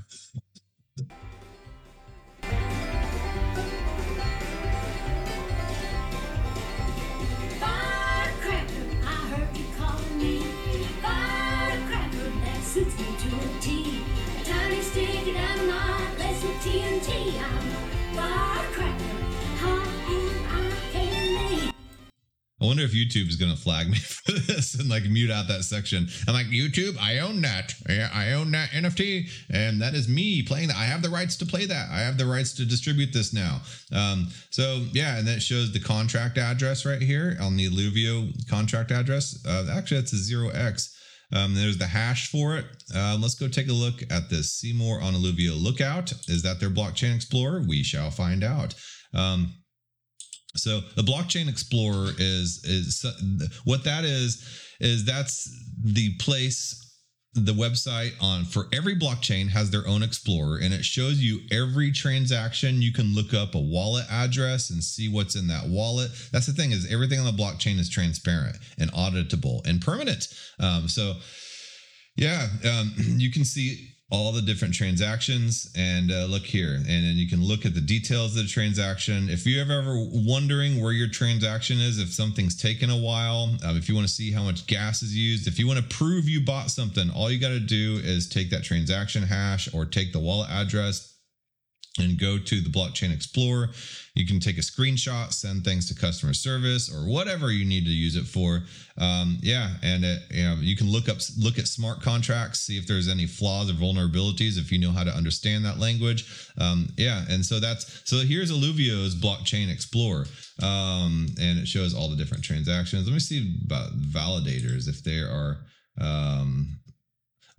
[22.61, 25.63] I wonder if YouTube is to flag me for this and like mute out that
[25.63, 26.07] section.
[26.27, 27.73] I'm like, YouTube, I own that.
[28.13, 30.77] I own that NFT, and that is me playing that.
[30.77, 31.89] I have the rights to play that.
[31.89, 33.61] I have the rights to distribute this now.
[33.91, 38.91] Um, so yeah, and that shows the contract address right here on the Eluvio contract
[38.91, 39.43] address.
[39.45, 40.95] Uh, actually, that's a zero X.
[41.33, 42.65] Um, there's the hash for it.
[42.93, 44.51] Uh, let's go take a look at this.
[44.53, 46.11] Seymour on Eluvio Lookout.
[46.27, 47.63] Is that their blockchain explorer?
[47.67, 48.75] We shall find out.
[49.13, 49.53] Um,
[50.55, 53.05] so the blockchain explorer is is
[53.63, 54.45] what that is
[54.79, 55.49] is that's
[55.83, 56.77] the place
[57.33, 61.89] the website on for every blockchain has their own explorer and it shows you every
[61.89, 62.81] transaction.
[62.81, 66.11] You can look up a wallet address and see what's in that wallet.
[66.33, 70.27] That's the thing is everything on the blockchain is transparent and auditable and permanent.
[70.59, 71.13] Um, so
[72.15, 77.15] yeah um, you can see all the different transactions and uh, look here and then
[77.15, 79.29] you can look at the details of the transaction.
[79.29, 83.87] If you're ever wondering where your transaction is if something's taken a while um, if
[83.87, 86.41] you want to see how much gas is used if you want to prove you
[86.41, 90.19] bought something all you got to do is take that transaction hash or take the
[90.19, 91.10] wallet address
[91.99, 93.69] and go to the blockchain explorer.
[94.15, 97.91] You can take a screenshot send things to customer service or whatever you need to
[97.91, 98.63] use it for.
[98.97, 102.77] Um, yeah and it, you know you can look up look at smart contracts see
[102.77, 106.49] if there's any flaws or vulnerabilities if you know how to understand that language.
[106.57, 110.25] Um, yeah and so that's so here's Eluvio's blockchain explorer.
[110.61, 113.05] Um, and it shows all the different transactions.
[113.05, 115.57] Let me see about validators if there are
[115.99, 116.79] um,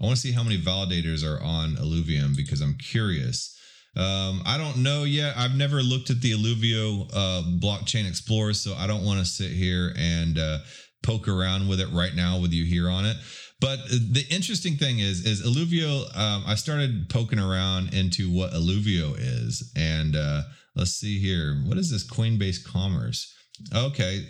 [0.00, 3.58] i want to see how many validators are on alluvium because i'm curious
[3.96, 5.34] um, I don't know yet.
[5.36, 9.50] I've never looked at the Eluvio uh, blockchain explorer, so I don't want to sit
[9.50, 10.58] here and uh,
[11.02, 13.16] poke around with it right now with you here on it.
[13.60, 16.16] But the interesting thing is, is Eluvio.
[16.16, 20.42] Um, I started poking around into what Eluvio is, and uh,
[20.74, 21.62] let's see here.
[21.66, 23.32] What is this Coinbase Commerce?
[23.72, 24.26] Okay,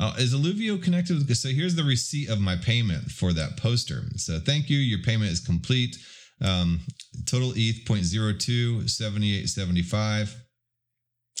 [0.00, 1.18] uh, is Eluvio connected?
[1.18, 4.04] With, so here's the receipt of my payment for that poster.
[4.16, 4.78] So thank you.
[4.78, 5.96] Your payment is complete.
[6.40, 6.80] Um,
[7.26, 10.36] total ETH 0.02, 7875.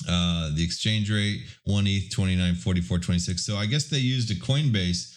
[0.08, 3.46] Uh, the exchange rate, one ETH 29, 44, 26.
[3.46, 5.14] So I guess they used a Coinbase.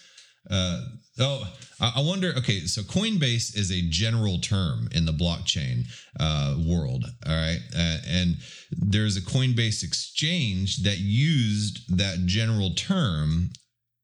[0.49, 0.81] Uh,
[1.19, 1.47] oh,
[1.81, 2.33] I, I wonder.
[2.37, 5.87] Okay, so Coinbase is a general term in the blockchain
[6.19, 7.05] uh, world.
[7.25, 7.59] All right.
[7.75, 8.37] Uh, and
[8.71, 13.49] there's a Coinbase exchange that used that general term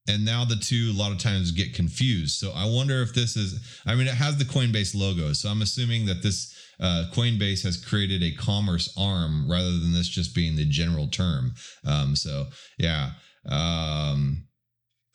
[0.07, 2.37] and now the two a lot of times get confused.
[2.37, 3.59] So I wonder if this is.
[3.85, 7.83] I mean, it has the Coinbase logo, so I'm assuming that this uh, Coinbase has
[7.83, 11.53] created a commerce arm rather than this just being the general term.
[11.85, 13.11] Um, so yeah.
[13.49, 14.45] Um,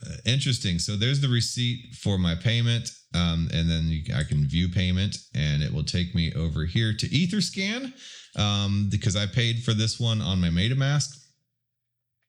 [0.07, 0.79] uh, interesting.
[0.79, 5.17] So there's the receipt for my payment, um, and then you, I can view payment,
[5.35, 7.93] and it will take me over here to EtherScan
[8.37, 11.09] um, because I paid for this one on my MetaMask,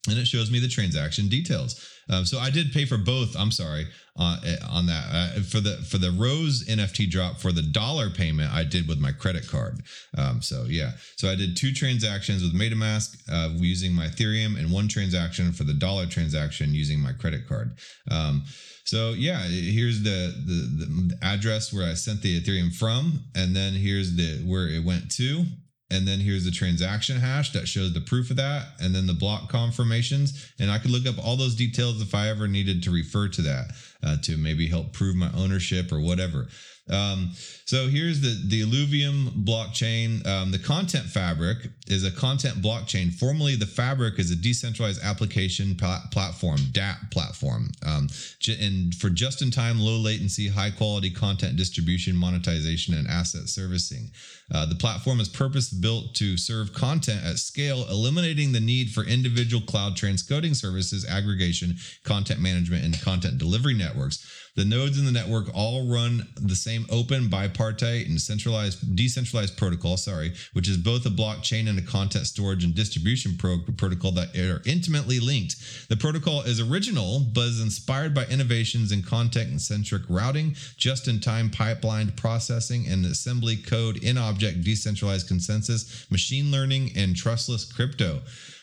[0.08, 1.86] and it shows me the transaction details.
[2.08, 3.36] Um, so I did pay for both.
[3.36, 3.86] I'm sorry
[4.18, 4.36] uh,
[4.68, 8.64] on that uh, for the for the Rose NFT drop for the dollar payment I
[8.64, 9.82] did with my credit card.
[10.16, 14.72] Um, so yeah, so I did two transactions with MetaMask uh, using my Ethereum and
[14.72, 17.78] one transaction for the dollar transaction using my credit card.
[18.10, 18.44] Um,
[18.84, 23.72] so yeah, here's the, the the address where I sent the Ethereum from, and then
[23.72, 25.44] here's the where it went to,
[25.90, 29.14] and then here's the transaction hash that shows the proof of that and then the
[29.14, 30.52] block confirmations.
[30.58, 33.42] And i could look up all those details if i ever needed to refer to
[33.42, 33.72] that
[34.02, 36.48] uh, to maybe help prove my ownership or whatever
[36.90, 37.32] um,
[37.70, 40.26] so here's the the Illuvium blockchain.
[40.26, 43.12] Um, the Content Fabric is a content blockchain.
[43.12, 48.08] Formerly, the Fabric is a decentralized application platform, DAP platform, um,
[48.48, 54.10] and for just-in-time, low latency, high-quality content distribution, monetization, and asset servicing.
[54.52, 59.62] Uh, the platform is purpose-built to serve content at scale, eliminating the need for individual
[59.64, 64.26] cloud transcoding services, aggregation, content management, and content delivery networks.
[64.56, 69.96] The nodes in the network all run the same open, bipartite, and centralized, decentralized protocol.
[69.96, 74.36] Sorry, which is both a blockchain and a content storage and distribution pro- protocol that
[74.36, 75.56] are intimately linked.
[75.88, 82.86] The protocol is original, but is inspired by innovations in content-centric routing, just-in-time pipelined processing,
[82.88, 88.20] and assembly code in object decentralized consensus, machine learning, and trustless crypto.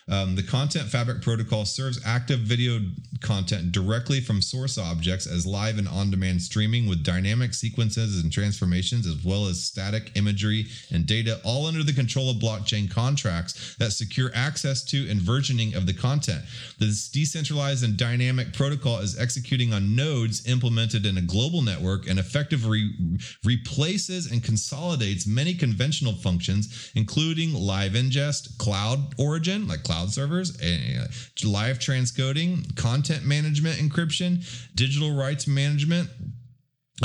[0.09, 2.79] Um, the Content Fabric protocol serves active video
[3.19, 8.31] content directly from source objects as live and on demand streaming with dynamic sequences and
[8.31, 13.75] transformations, as well as static imagery and data, all under the control of blockchain contracts
[13.79, 16.43] that secure access to and versioning of the content.
[16.79, 22.19] This decentralized and dynamic protocol is executing on nodes implemented in a global network and
[22.19, 22.91] effectively
[23.43, 30.61] replaces and consolidates many conventional functions, including live ingest, cloud origin, like cloud cloud servers,
[30.61, 31.07] uh,
[31.43, 36.09] live transcoding, content management encryption, digital rights management,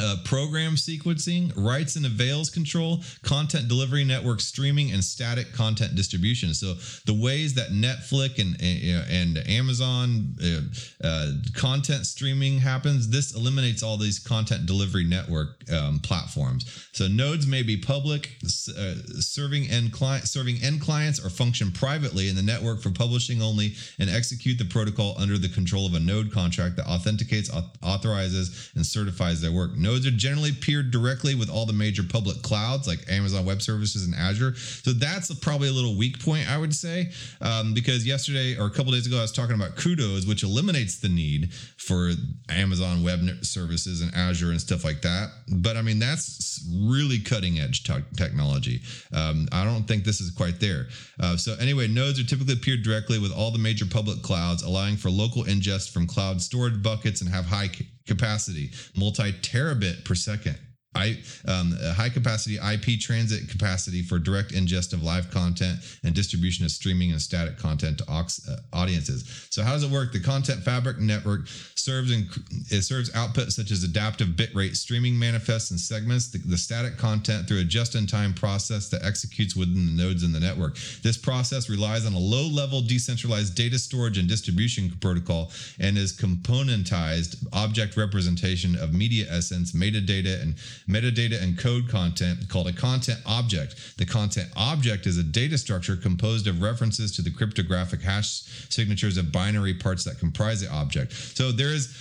[0.00, 6.54] uh, program sequencing, rights and avails control, content delivery network streaming, and static content distribution.
[6.54, 6.74] So
[7.04, 13.98] the ways that Netflix and and Amazon uh, uh, content streaming happens, this eliminates all
[13.98, 16.88] these content delivery network um, platforms.
[16.92, 22.28] So nodes may be public, uh, serving end client, serving end clients, or function privately
[22.30, 26.00] in the network for publishing only, and execute the protocol under the control of a
[26.00, 27.50] node contract that authenticates,
[27.82, 32.42] authorizes, and certifies their work Nodes are generally peered directly with all the major public
[32.42, 34.54] clouds like Amazon Web Services and Azure.
[34.54, 38.70] So that's probably a little weak point, I would say, um, because yesterday or a
[38.70, 42.12] couple days ago, I was talking about Kudos, which eliminates the need for
[42.48, 45.30] Amazon Web Services and Azure and stuff like that.
[45.48, 48.80] But I mean, that's really cutting edge te- technology.
[49.12, 50.86] Um, I don't think this is quite there.
[51.20, 54.96] Uh, so anyway, nodes are typically peered directly with all the major public clouds, allowing
[54.96, 57.68] for local ingest from cloud storage buckets and have high
[58.06, 60.58] capacity, multi terabit per second.
[60.94, 66.64] I um, high capacity IP transit capacity for direct ingest of live content and distribution
[66.64, 69.46] of streaming and static content to aux, uh, audiences.
[69.50, 70.12] So how does it work?
[70.12, 72.28] The Content Fabric network serves and
[72.70, 77.48] it serves output such as adaptive bitrate streaming manifests and segments the, the static content
[77.48, 80.76] through a just-in-time process that executes within the nodes in the network.
[81.02, 85.50] This process relies on a low-level decentralized data storage and distribution protocol
[85.80, 90.56] and is componentized object representation of media essence, metadata, and
[90.88, 93.98] metadata and code content called a content object.
[93.98, 99.16] The content object is a data structure composed of references to the cryptographic hash signatures
[99.16, 101.12] of binary parts that comprise the object.
[101.12, 101.94] So there is,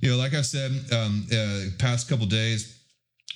[0.00, 2.81] you know, like I've said, um, uh, past couple days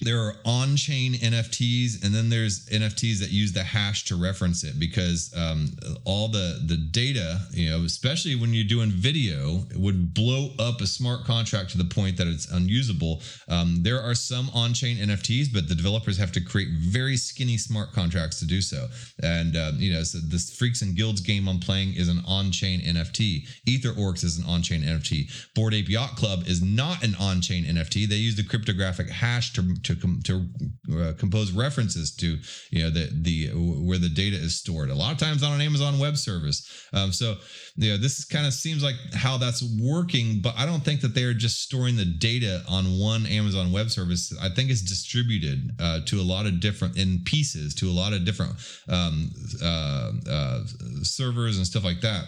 [0.00, 4.78] there are on-chain NFTs, and then there's NFTs that use the hash to reference it
[4.78, 10.50] because um, all the the data, you know, especially when you're doing video, would blow
[10.58, 13.22] up a smart contract to the point that it's unusable.
[13.48, 17.92] Um, there are some on-chain NFTs, but the developers have to create very skinny smart
[17.92, 18.88] contracts to do so.
[19.22, 22.80] And um, you know, so this Freaks and Guilds game I'm playing is an on-chain
[22.80, 23.48] NFT.
[23.66, 25.30] Ether Orcs is an on-chain NFT.
[25.54, 28.08] Bored Ape Yacht Club is not an on-chain NFT.
[28.08, 30.46] They use the cryptographic hash to to com- to
[30.92, 32.36] uh, compose references to
[32.70, 34.90] you know the the where the data is stored.
[34.90, 36.88] A lot of times on an Amazon Web Service.
[36.92, 37.36] Um, so
[37.76, 41.14] you know this kind of seems like how that's working, but I don't think that
[41.14, 44.34] they are just storing the data on one Amazon Web Service.
[44.40, 48.12] I think it's distributed uh, to a lot of different in pieces to a lot
[48.12, 48.52] of different
[48.88, 49.30] um,
[49.62, 50.60] uh, uh,
[51.02, 52.24] servers and stuff like that.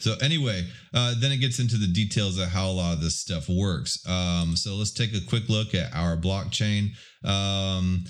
[0.00, 3.20] So anyway, uh, then it gets into the details of how a lot of this
[3.20, 3.98] stuff works.
[4.08, 6.90] Um, so let's take a quick look at our blockchain.
[7.24, 8.04] Um,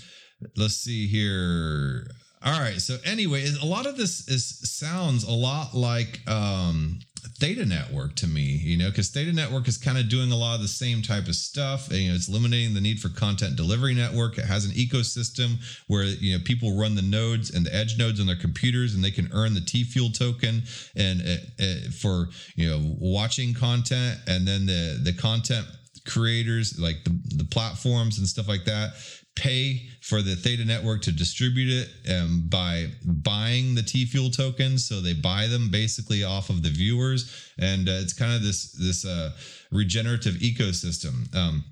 [0.57, 2.07] let's see here.
[2.45, 2.79] All right.
[2.79, 6.99] So anyway, a lot of this is sounds a lot like um,
[7.39, 10.55] Theta Network to me, you know, because Theta Network is kind of doing a lot
[10.55, 11.89] of the same type of stuff.
[11.89, 14.37] And, you know, it's eliminating the need for content delivery network.
[14.37, 18.21] It has an ecosystem where you know people run the nodes and the edge nodes
[18.21, 20.65] on their computers, and they can earn the T Fuel token
[20.97, 25.67] and uh, uh, for you know watching content, and then the the content
[26.07, 28.93] creators like the, the platforms and stuff like that
[29.37, 34.87] pay for the Theta network to distribute it um, by buying the T Fuel tokens.
[34.87, 38.73] So they buy them basically off of the viewers, and uh, it's kind of this
[38.73, 39.33] this uh,
[39.71, 41.35] regenerative ecosystem.
[41.35, 41.65] Um,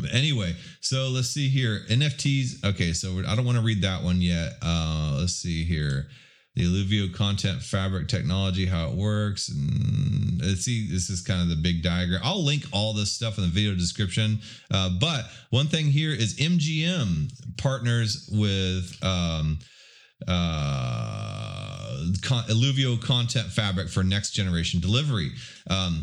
[0.00, 1.80] but anyway, so let's see here.
[1.88, 2.64] NFTs.
[2.64, 4.54] Okay, so I don't want to read that one yet.
[4.62, 6.06] Uh, let's see here
[6.54, 9.48] the Eluvio content fabric technology, how it works.
[9.48, 12.20] And uh, see, this is kind of the big diagram.
[12.24, 14.40] I'll link all this stuff in the video description.
[14.70, 19.58] Uh, but one thing here is MGM partners with um,
[20.26, 25.30] uh, con- Eluvio content fabric for next generation delivery.
[25.68, 26.02] Um,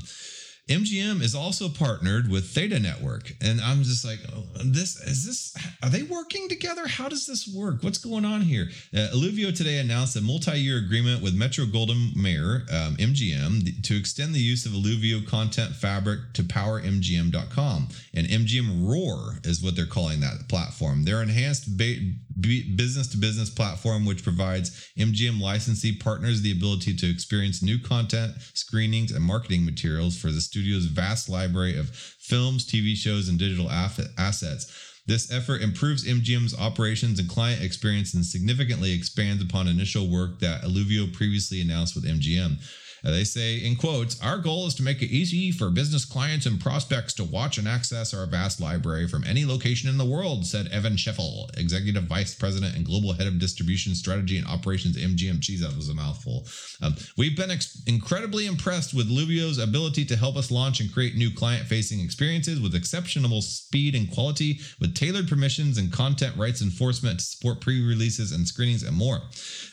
[0.68, 5.56] MGM is also partnered with Theta Network, and I'm just like, oh, this is this.
[5.82, 6.88] Are they working together?
[6.88, 7.84] How does this work?
[7.84, 8.68] What's going on here?
[8.94, 14.66] Uh, Eluvio today announced a multi-year agreement with Metro-Goldwyn-Mayer um, MGM to extend the use
[14.66, 20.50] of Eluvio content fabric to power MGM.com and MGM Roar is what they're calling that
[20.50, 21.04] platform.
[21.04, 27.64] Their enhanced business to business platform, which provides MGM licensee partners the ability to experience
[27.64, 33.30] new content, screenings, and marketing materials for the studio's vast library of films, TV shows,
[33.30, 34.74] and digital assets.
[35.06, 40.64] This effort improves MGM's operations and client experience and significantly expands upon initial work that
[40.64, 42.58] Eluvio previously announced with MGM.
[43.04, 46.60] They say, in quotes, our goal is to make it easy for business clients and
[46.60, 50.68] prospects to watch and access our vast library from any location in the world, said
[50.68, 55.40] Evan Scheffel, Executive Vice President and Global Head of Distribution Strategy and Operations MGM.
[55.40, 56.46] Geez, that was a mouthful.
[56.82, 61.16] Um, we've been ex- incredibly impressed with Eluvio's ability to help us launch and create
[61.16, 66.62] new client facing experiences with exceptional speed and quality, with tailored permissions and content rights
[66.62, 69.22] enforcement to support pre releases and screenings and more.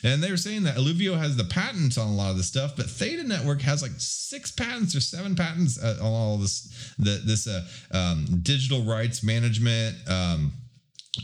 [0.03, 2.75] And they were saying that Eluvio has the patents on a lot of this stuff,
[2.75, 6.95] but they Theta Network has like six patents or seven patents uh, on all this
[6.99, 9.95] the, this uh, um, digital rights management.
[10.07, 10.51] Um,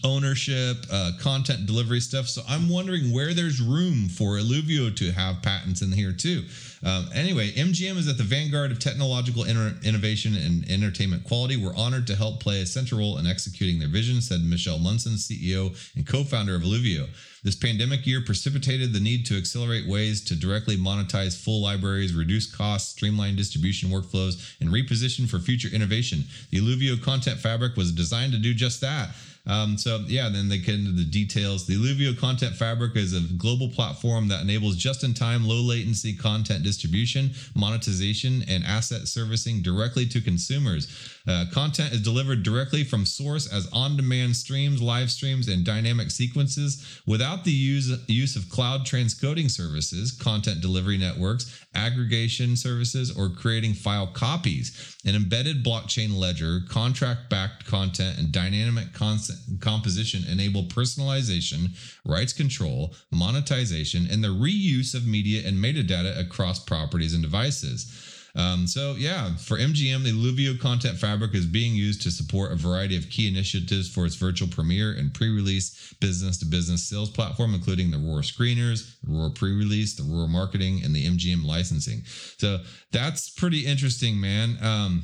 [0.06, 2.26] ownership, uh, content delivery stuff.
[2.26, 6.46] So I'm wondering where there's room for Eluvio to have patents in here too.
[6.86, 11.58] Um, anyway, MGM is at the vanguard of technological innovation and entertainment quality.
[11.58, 15.16] We're honored to help play a central role in executing their vision, said Michelle Munson,
[15.16, 17.10] CEO and co-founder of Eluvio.
[17.44, 22.46] This pandemic year precipitated the need to accelerate ways to directly monetize full libraries, reduce
[22.46, 26.26] costs, streamline distribution workflows, and reposition for future innovation.
[26.52, 29.16] The Eluvio Content Fabric was designed to do just that.
[29.48, 31.66] Um, so yeah, then they get into the details.
[31.66, 38.44] The Eluvio Content Fabric is a global platform that enables just-in-time, low-latency content distribution, monetization,
[38.48, 40.88] and asset servicing directly to consumers.
[41.28, 47.02] Uh, content is delivered directly from source as on-demand streams, live streams, and dynamic sequences
[47.06, 53.74] without the use, use of cloud transcoding services, content delivery networks, aggregation services, or creating
[53.74, 54.98] file copies.
[55.06, 61.70] An embedded blockchain ledger, contract-backed content, and dynamic composition enable personalization,
[62.06, 68.21] rights control, monetization, and the reuse of media and metadata across properties and devices.
[68.36, 72.56] Um, so yeah, for MGM, the Eluvio Content Fabric is being used to support a
[72.56, 77.98] variety of key initiatives for its virtual premiere and pre-release business-to-business sales platform, including the
[77.98, 82.04] Roar screeners, the Roar pre-release, the Roar marketing, and the MGM licensing.
[82.38, 82.60] So
[82.92, 84.58] that's pretty interesting, man.
[84.62, 85.04] Um,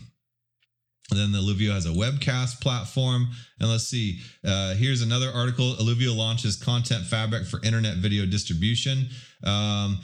[1.10, 3.30] and then the Eluvio has a webcast platform.
[3.60, 5.76] And let's see, uh, here's another article.
[5.76, 9.08] Eluvio launches Content Fabric for internet video distribution.
[9.44, 10.00] Um,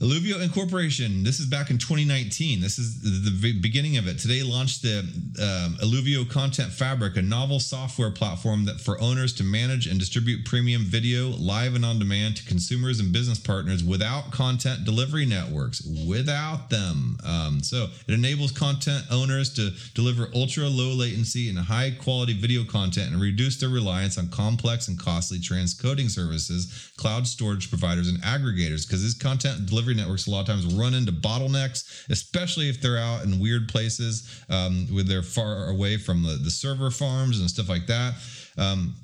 [0.00, 1.24] Eluvio Incorporation.
[1.24, 2.62] This is back in 2019.
[2.62, 4.18] This is the beginning of it.
[4.18, 9.44] Today launched the um, Eluvio Content Fabric, a novel software platform that for owners to
[9.44, 14.30] manage and distribute premium video live and on demand to consumers and business partners without
[14.30, 15.86] content delivery networks.
[16.08, 21.90] Without them, um, so it enables content owners to deliver ultra low latency and high
[21.90, 27.68] quality video content and reduce their reliance on complex and costly transcoding services, cloud storage
[27.68, 28.86] providers, and aggregators.
[28.86, 32.98] Because this content delivery networks a lot of times run into bottlenecks, especially if they're
[32.98, 37.48] out in weird places um, where they're far away from the, the server farms and
[37.48, 38.14] stuff like that.
[38.58, 38.94] Um,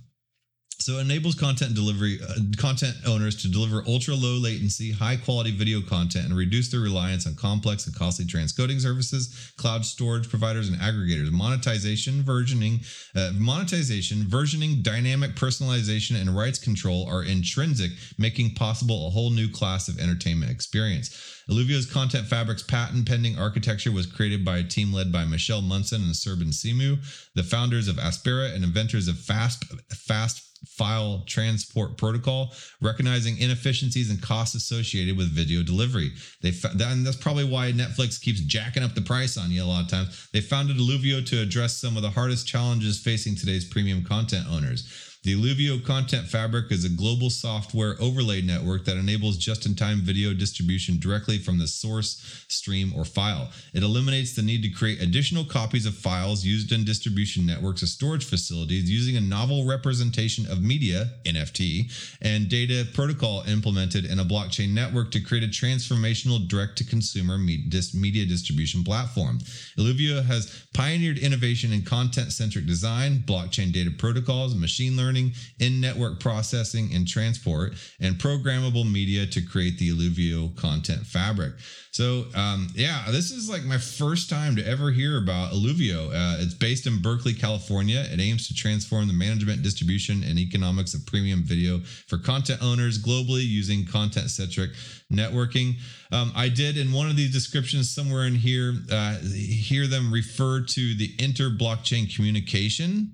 [0.87, 5.81] so enables content delivery uh, content owners to deliver ultra low latency, high quality video
[5.81, 10.79] content and reduce their reliance on complex and costly transcoding services, cloud storage providers, and
[10.79, 11.33] aggregators.
[11.33, 19.11] Monetization, versioning, uh, monetization, versioning, dynamic personalization, and rights control are intrinsic, making possible a
[19.11, 21.43] whole new class of entertainment experience.
[21.51, 26.03] Eluvio's Content Fabric's patent pending architecture was created by a team led by Michelle Munson
[26.03, 26.99] and Serban Simu,
[27.35, 34.21] the founders of Aspera and inventors of Fast Fast file transport protocol, recognizing inefficiencies and
[34.23, 36.13] costs associated with video delivery.
[36.43, 39.85] They and that's probably why Netflix keeps jacking up the price on you a lot
[39.85, 40.29] of times.
[40.33, 45.06] They founded Eluvio to address some of the hardest challenges facing today's premium content owners.
[45.27, 50.03] The Eluvio Content Fabric is a global software overlay network that enables just in time
[50.03, 53.51] video distribution directly from the source, stream, or file.
[53.75, 57.89] It eliminates the need to create additional copies of files used in distribution networks or
[57.89, 61.91] storage facilities using a novel representation of media, NFT,
[62.23, 67.37] and data protocol implemented in a blockchain network to create a transformational direct to consumer
[67.37, 69.41] media distribution platform.
[69.77, 75.81] Eluvio has pioneered innovation in content centric design, blockchain data protocols, machine learning learning, in
[75.81, 81.55] network processing and transport, and programmable media to create the Eluvio content fabric.
[81.93, 86.09] So, um, yeah, this is like my first time to ever hear about Eluvio.
[86.09, 88.05] Uh, it's based in Berkeley, California.
[88.13, 93.03] It aims to transform the management, distribution, and economics of premium video for content owners
[93.03, 94.73] globally using content centric
[95.11, 95.77] networking.
[96.13, 100.61] Um, I did in one of these descriptions somewhere in here uh, hear them refer
[100.61, 103.13] to the inter blockchain communication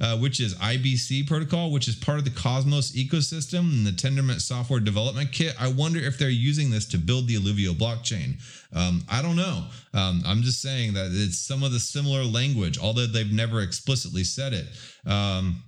[0.00, 4.40] uh, which is IBC protocol, which is part of the Cosmos ecosystem and the Tendermint
[4.40, 5.54] software development kit.
[5.60, 8.40] I wonder if they're using this to build the Eluvio blockchain.
[8.72, 9.66] Um, I don't know.
[9.94, 14.24] Um, I'm just saying that it's some of the similar language, although they've never explicitly
[14.24, 14.66] said it.
[15.06, 15.62] Um,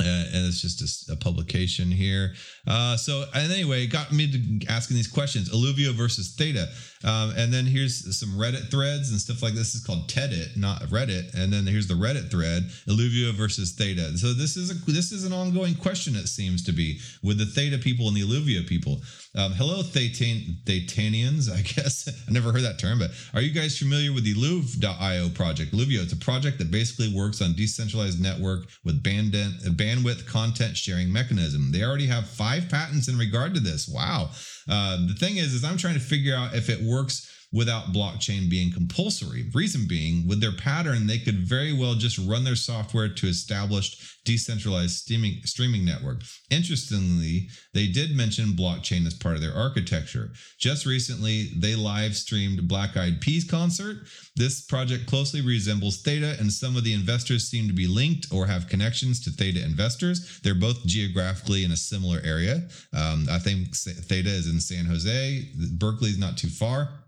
[0.00, 2.34] uh, and it's just a, a publication here.
[2.66, 6.68] Uh, so, and anyway, it got me to asking these questions: Eluvio versus Theta,
[7.04, 9.74] um, and then here's some Reddit threads and stuff like this.
[9.74, 11.34] is called Teddit, not Reddit.
[11.34, 14.18] And then here's the Reddit thread: Eluvio versus Theta.
[14.18, 16.14] So this is a this is an ongoing question.
[16.16, 19.00] It seems to be with the Theta people and the Eluvio people.
[19.36, 21.50] Um, hello, Thetan- Thetanians.
[21.50, 25.28] I guess I never heard that term, but are you guys familiar with the Eluv.io
[25.30, 25.72] project?
[25.72, 26.02] Eluvio.
[26.02, 31.70] It's a project that basically works on decentralized network with bandwidth bandwidth content sharing mechanism.
[31.72, 33.88] They already have five patents in regard to this.
[33.88, 34.30] Wow.
[34.68, 38.50] Uh, the thing is, is I'm trying to figure out if it works without blockchain
[38.50, 39.46] being compulsory.
[39.54, 44.24] Reason being, with their pattern, they could very well just run their software to established
[44.26, 46.20] decentralized streaming, streaming network.
[46.50, 50.32] Interestingly, they did mention blockchain as part of their architecture.
[50.58, 54.06] Just recently, they live streamed Black Eyed Peas concert.
[54.34, 58.46] This project closely resembles Theta, and some of the investors seem to be linked or
[58.46, 60.40] have connections to Theta investors.
[60.42, 62.68] They're both geographically in a similar area.
[62.92, 65.48] Um, I think Theta is in San Jose.
[65.78, 67.05] Berkeley is not too far.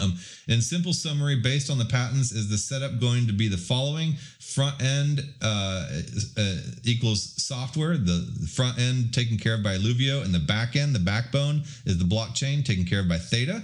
[0.00, 0.18] Um,
[0.48, 4.14] in simple summary, based on the patents, is the setup going to be the following:
[4.38, 5.88] front end uh,
[6.36, 10.94] uh, equals software, the front end taken care of by Eluvio, and the back end,
[10.94, 13.62] the backbone, is the blockchain taken care of by Theta.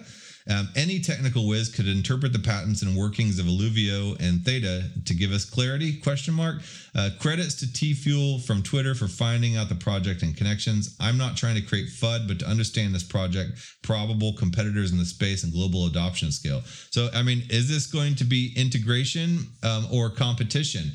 [0.49, 5.15] Um, any technical whiz could interpret the patents and workings of Eluvio and Theta to
[5.15, 5.99] give us clarity?
[6.01, 6.57] Question mark.
[6.95, 10.97] Uh, credits to T Fuel from Twitter for finding out the project and connections.
[11.01, 15.07] I'm not trying to create FUD, but to understand this project, probable competitors in the
[15.07, 16.63] space and global adoption scale.
[16.91, 20.93] So, I mean, is this going to be integration um, or competition?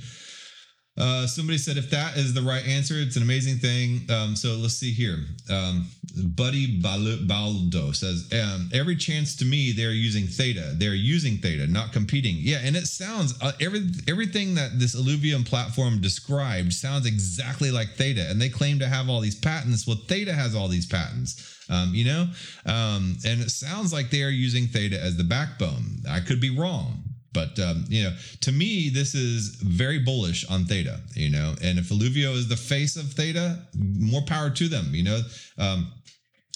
[0.98, 4.02] Uh, somebody said if that is the right answer, it's an amazing thing.
[4.10, 5.18] Um, so let's see here.
[5.50, 5.88] Um,
[6.36, 10.74] Buddy Baldo says um, every chance to me they're using theta.
[10.76, 12.36] They're using theta, not competing.
[12.40, 17.90] Yeah, and it sounds uh, every everything that this Alluvium platform described sounds exactly like
[17.96, 19.88] theta, and they claim to have all these patents.
[19.88, 21.56] Well, theta has all these patents.
[21.70, 22.28] Um, you know,
[22.66, 26.00] um, and it sounds like they are using theta as the backbone.
[26.10, 30.66] I could be wrong, but um, you know, to me, this is very bullish on
[30.66, 31.00] Theta.
[31.16, 34.94] You know, and if Eluvio is the face of Theta, more power to them.
[34.94, 35.22] You know,
[35.58, 35.92] um,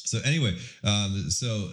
[0.06, 1.70] So anyway, um, so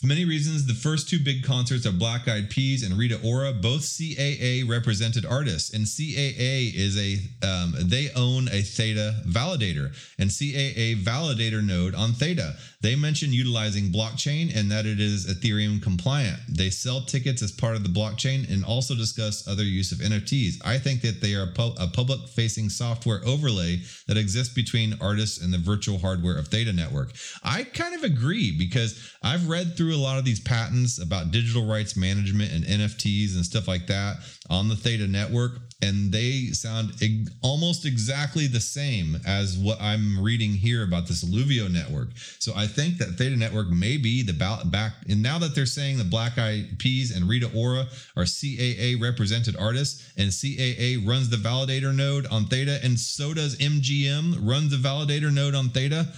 [0.00, 3.52] for many reasons, the first two big concerts of Black Eyed Peas and Rita Ora,
[3.52, 10.30] both CAA represented artists, and CAA is a um, they own a Theta validator and
[10.30, 12.56] CAA validator node on Theta.
[12.82, 16.38] They mention utilizing blockchain and that it is Ethereum compliant.
[16.48, 20.54] They sell tickets as part of the blockchain and also discuss other use of NFTs.
[20.64, 24.96] I think that they are a, pu- a public facing software overlay that exists between
[24.98, 27.12] artists and the virtual hardware of Theta Network.
[27.44, 31.66] I kind of agree because I've read through a lot of these patents about digital
[31.66, 34.16] rights management and NFTs and stuff like that
[34.50, 40.22] on the Theta Network and they sound eg- almost exactly the same as what I'm
[40.22, 42.08] reading here about this Eluvio network.
[42.38, 45.66] So I think that Theta Network may be the ba- back, and now that they're
[45.66, 47.86] saying the Black Eyed Peas and Rita Ora
[48.16, 53.56] are CAA represented artists, and CAA runs the validator node on Theta, and so does
[53.56, 56.08] MGM runs the validator node on Theta.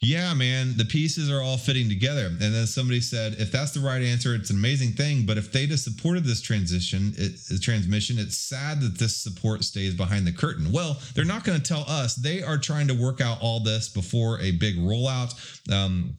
[0.00, 2.26] Yeah, man, the pieces are all fitting together.
[2.26, 5.26] And then somebody said, if that's the right answer, it's an amazing thing.
[5.26, 10.24] But if Theta supported this transition, it, transmission, it's sad that this support stays behind
[10.24, 10.70] the curtain.
[10.70, 12.14] Well, they're not going to tell us.
[12.14, 15.34] They are trying to work out all this before a big rollout.
[15.72, 16.16] Um,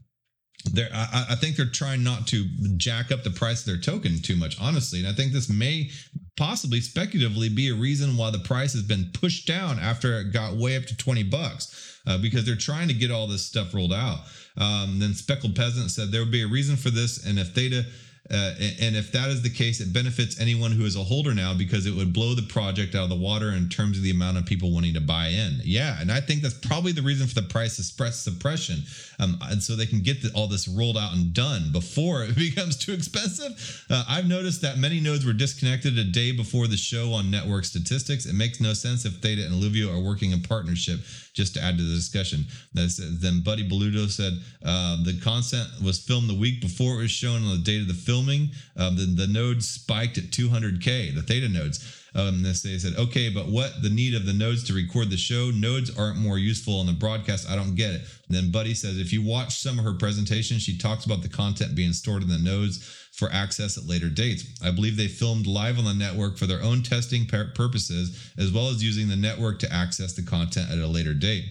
[0.73, 4.21] they're, I, I think they're trying not to jack up the price of their token
[4.21, 4.99] too much, honestly.
[4.99, 5.89] And I think this may
[6.35, 10.57] possibly speculatively be a reason why the price has been pushed down after it got
[10.57, 13.93] way up to 20 bucks uh, because they're trying to get all this stuff rolled
[13.93, 14.19] out.
[14.57, 17.85] Um, then Speckled Peasant said there would be a reason for this, and if Theta
[18.31, 21.51] uh, and if that is the case, it benefits anyone who is a holder now
[21.51, 24.37] because it would blow the project out of the water in terms of the amount
[24.37, 25.59] of people wanting to buy in.
[25.63, 28.83] Yeah, and I think that's probably the reason for the price suppression,
[29.19, 32.35] um, and so they can get the, all this rolled out and done before it
[32.35, 33.85] becomes too expensive.
[33.89, 37.65] Uh, I've noticed that many nodes were disconnected a day before the show on network
[37.65, 38.27] statistics.
[38.27, 40.99] It makes no sense if Theta and Eluvio are working in partnership.
[41.39, 45.97] Just to add to the discussion, That's, then Buddy Beludo said uh, the content was
[45.97, 48.49] filmed the week before it was shown on the date of the filming.
[48.75, 51.79] Um, the, the nodes spiked at 200k, the Theta nodes.
[52.13, 55.49] Um, they said, okay, but what the need of the nodes to record the show?
[55.51, 57.49] Nodes aren't more useful on the broadcast.
[57.49, 58.01] I don't get it.
[58.27, 61.29] And then Buddy says, if you watch some of her presentations, she talks about the
[61.29, 64.45] content being stored in the nodes for access at later dates.
[64.63, 68.69] I believe they filmed live on the network for their own testing purposes, as well
[68.69, 71.43] as using the network to access the content at a later date.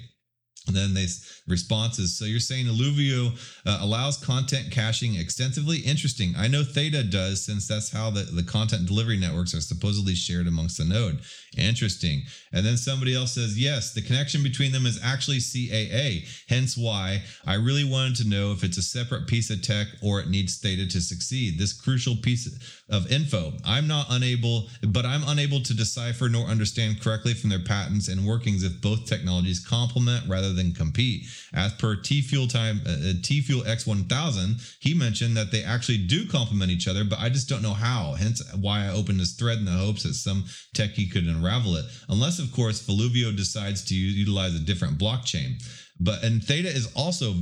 [0.66, 1.06] And then they
[1.48, 2.16] responses.
[2.16, 3.32] So you're saying Eluvio
[3.66, 5.78] uh, allows content caching extensively?
[5.78, 6.34] Interesting.
[6.36, 10.46] I know Theta does, since that's how the, the content delivery networks are supposedly shared
[10.46, 11.20] amongst the node.
[11.56, 12.22] Interesting.
[12.52, 16.28] And then somebody else says, yes, the connection between them is actually CAA.
[16.48, 20.20] Hence why I really wanted to know if it's a separate piece of tech or
[20.20, 21.58] it needs Theta to succeed.
[21.58, 22.46] This crucial piece
[22.88, 23.52] of info.
[23.64, 28.26] I'm not unable, but I'm unable to decipher nor understand correctly from their patents and
[28.26, 31.26] workings if both technologies complement rather than compete.
[31.54, 36.26] As per T Fuel time, uh, T Fuel X1000, he mentioned that they actually do
[36.26, 38.14] complement each other, but I just don't know how.
[38.14, 41.84] Hence why I opened this thread in the hopes that some techie could unravel it.
[42.08, 45.62] Unless, of course, Eluvio decides to utilize a different blockchain.
[46.00, 47.34] But and Theta is also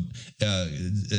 [0.42, 0.68] uh, uh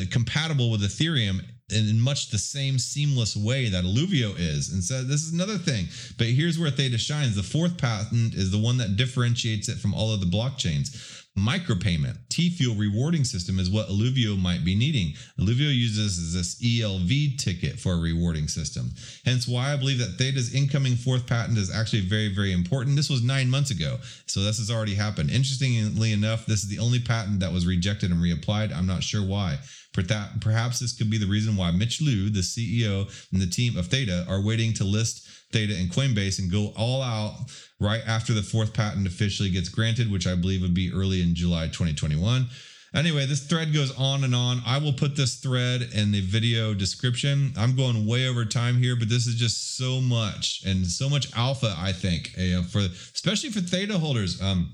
[0.10, 4.72] compatible with Ethereum in much the same seamless way that Eluvio is.
[4.72, 5.88] And so this is another thing.
[6.18, 7.36] But here's where Theta shines.
[7.36, 11.17] The fourth patent is the one that differentiates it from all of the blockchains.
[11.38, 15.14] Micropayment, T Fuel rewarding system is what Eluvio might be needing.
[15.40, 18.90] Eluvio uses this ELV ticket for a rewarding system.
[19.24, 22.96] Hence why I believe that Theta's incoming fourth patent is actually very, very important.
[22.96, 25.30] This was nine months ago, so this has already happened.
[25.30, 28.76] Interestingly enough, this is the only patent that was rejected and reapplied.
[28.76, 29.60] I'm not sure why.
[29.94, 33.88] Perhaps this could be the reason why Mitch Liu, the CEO and the team of
[33.88, 37.46] Theta, are waiting to list Theta and Coinbase and go all out
[37.80, 41.36] right after the fourth patent officially gets granted, which I believe would be early in
[41.36, 42.48] July 2021.
[42.96, 44.62] Anyway, this thread goes on and on.
[44.66, 47.54] I will put this thread in the video description.
[47.58, 51.28] I'm going way over time here, but this is just so much and so much
[51.36, 52.32] alpha, I think,
[52.70, 54.42] for especially for Theta holders.
[54.42, 54.74] Um,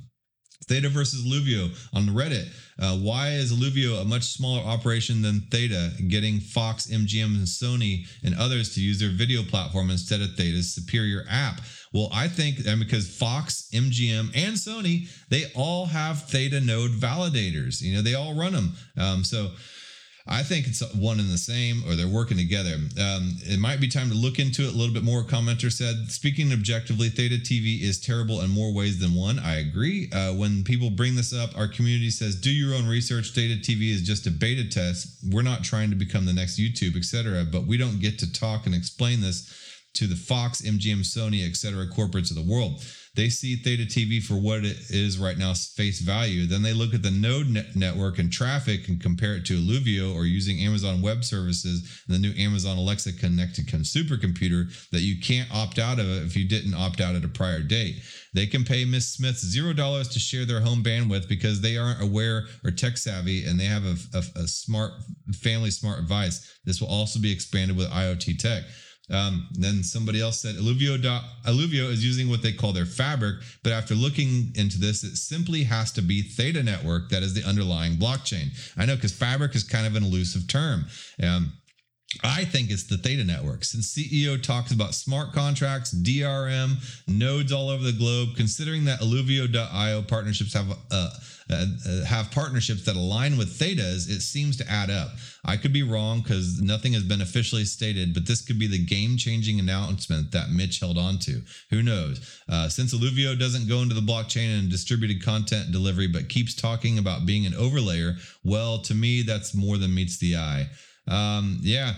[0.64, 2.48] Theta versus Eluvio on Reddit.
[2.80, 8.08] Uh, why is Eluvio a much smaller operation than Theta, getting Fox, MGM, and Sony
[8.24, 11.62] and others to use their video platform instead of Theta's superior app?
[11.94, 17.82] Well, I think and because Fox, MGM, and Sony, they all have Theta node validators.
[17.82, 18.74] You know, they all run them.
[18.98, 19.52] Um, so
[20.26, 22.76] I think it's one and the same, or they're working together.
[22.76, 25.24] Um, it might be time to look into it a little bit more.
[25.24, 29.38] Commenter said, speaking objectively, Theta TV is terrible in more ways than one.
[29.38, 30.10] I agree.
[30.14, 33.32] Uh, when people bring this up, our community says, do your own research.
[33.32, 35.10] Theta TV is just a beta test.
[35.30, 37.44] We're not trying to become the next YouTube, etc.
[37.44, 39.63] But we don't get to talk and explain this
[39.94, 41.86] to the Fox, MGM, Sony, etc.
[41.88, 42.82] corporates of the world.
[43.16, 46.48] They see Theta TV for what it is right now, face value.
[46.48, 50.16] Then they look at the node net network and traffic and compare it to Eluvio
[50.16, 55.78] or using Amazon Web Services the new Amazon Alexa connected supercomputer that you can't opt
[55.78, 58.02] out of if you didn't opt out at a prior date.
[58.34, 62.02] They can pay Miss Smith zero dollars to share their home bandwidth because they aren't
[62.02, 64.92] aware or tech savvy and they have a, a, a smart
[65.36, 66.52] family smart device.
[66.66, 68.64] This will also be expanded with IoT tech.
[69.14, 70.98] Um, then somebody else said Eluvio,
[71.46, 75.64] Eluvio is using what they call their fabric, but after looking into this, it simply
[75.64, 78.48] has to be Theta Network that is the underlying blockchain.
[78.76, 80.86] I know because fabric is kind of an elusive term.
[81.22, 81.54] Um,
[82.24, 83.64] I think it's the Theta Network.
[83.64, 86.76] Since CEO talks about smart contracts, DRM,
[87.08, 91.10] nodes all over the globe, considering that Eluvio.io partnerships have uh,
[91.50, 91.66] uh,
[92.06, 95.10] have partnerships that align with Theta's, it seems to add up.
[95.46, 98.84] I could be wrong because nothing has been officially stated, but this could be the
[98.84, 101.42] game changing announcement that Mitch held on to.
[101.70, 102.40] Who knows?
[102.48, 106.98] Uh, since Eluvio doesn't go into the blockchain and distributed content delivery, but keeps talking
[106.98, 110.70] about being an overlayer, well, to me, that's more than meets the eye.
[111.08, 111.94] Um, yeah.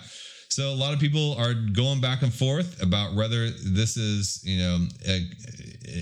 [0.49, 4.57] So a lot of people are going back and forth about whether this is, you
[4.57, 5.27] know, a,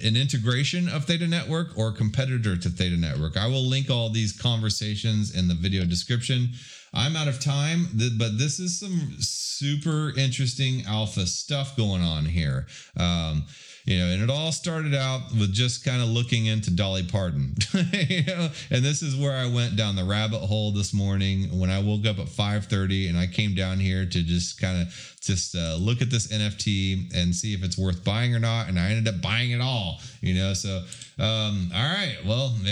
[0.05, 3.35] an integration of Theta Network or competitor to Theta Network.
[3.35, 6.49] I will link all these conversations in the video description.
[6.93, 7.87] I'm out of time,
[8.19, 12.67] but this is some super interesting alpha stuff going on here.
[12.95, 13.45] Um,
[13.85, 17.55] you know, and it all started out with just kind of looking into Dolly Parton,
[17.91, 21.69] you know, and this is where I went down the rabbit hole this morning when
[21.69, 25.55] I woke up at 5:30 and I came down here to just kind of just
[25.55, 28.91] uh, look at this NFT and see if it's worth buying or not, and I
[28.91, 30.53] ended up buying it all, you know.
[30.53, 30.83] So,
[31.19, 32.55] um, all right, well.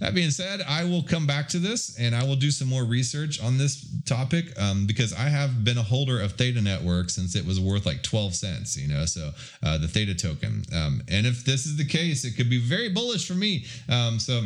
[0.00, 2.84] That being said, I will come back to this and I will do some more
[2.84, 7.36] research on this topic um, because I have been a holder of Theta Network since
[7.36, 9.30] it was worth like 12 cents, you know, so
[9.62, 10.64] uh, the Theta token.
[10.74, 13.66] Um, and if this is the case, it could be very bullish for me.
[13.88, 14.42] Um, so,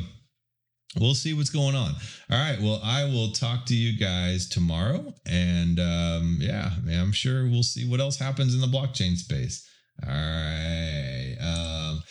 [1.00, 1.92] we'll see what's going on.
[2.30, 2.60] All right.
[2.60, 5.12] Well, I will talk to you guys tomorrow.
[5.26, 9.68] And um, yeah, I'm sure we'll see what else happens in the blockchain space.
[10.02, 11.36] All right.
[11.40, 12.02] Um,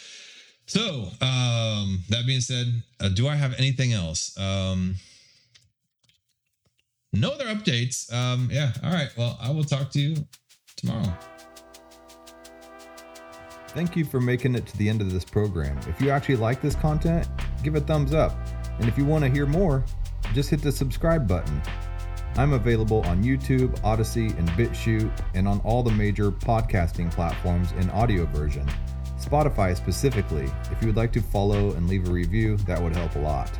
[0.73, 2.65] so, um, that being said,
[2.99, 4.35] uh, do I have anything else?
[4.39, 4.95] Um,
[7.13, 8.11] no other updates.
[8.11, 8.71] Um, yeah.
[8.83, 9.09] All right.
[9.15, 10.15] Well, I will talk to you
[10.75, 11.15] tomorrow.
[13.67, 15.77] Thank you for making it to the end of this program.
[15.87, 17.27] If you actually like this content,
[17.61, 18.35] give a thumbs up.
[18.79, 19.85] And if you want to hear more,
[20.33, 21.61] just hit the subscribe button.
[22.35, 27.91] I'm available on YouTube, Odysee, and BitChute, and on all the major podcasting platforms in
[27.91, 28.67] audio version.
[29.23, 30.51] Spotify specifically.
[30.71, 33.51] If you would like to follow and leave a review, that would help a lot.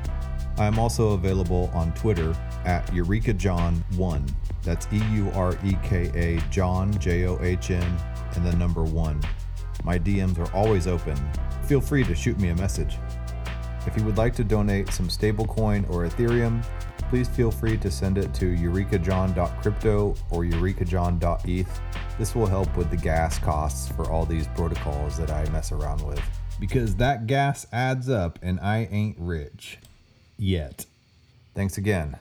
[0.57, 2.35] I am also available on Twitter
[2.65, 4.33] at EurekaJohn1.
[4.61, 7.97] That's E U R E K A John, J O H N,
[8.35, 9.21] and the number 1.
[9.83, 11.17] My DMs are always open.
[11.63, 12.97] Feel free to shoot me a message.
[13.85, 16.63] If you would like to donate some stablecoin or Ethereum,
[17.13, 21.79] please feel free to send it to eurekajohn.crypto or eurekajohn.eth.
[22.17, 26.01] This will help with the gas costs for all these protocols that I mess around
[26.01, 26.19] with.
[26.59, 29.77] Because that gas adds up and I ain't rich.
[30.39, 30.87] Yet.
[31.53, 32.17] Thanks again.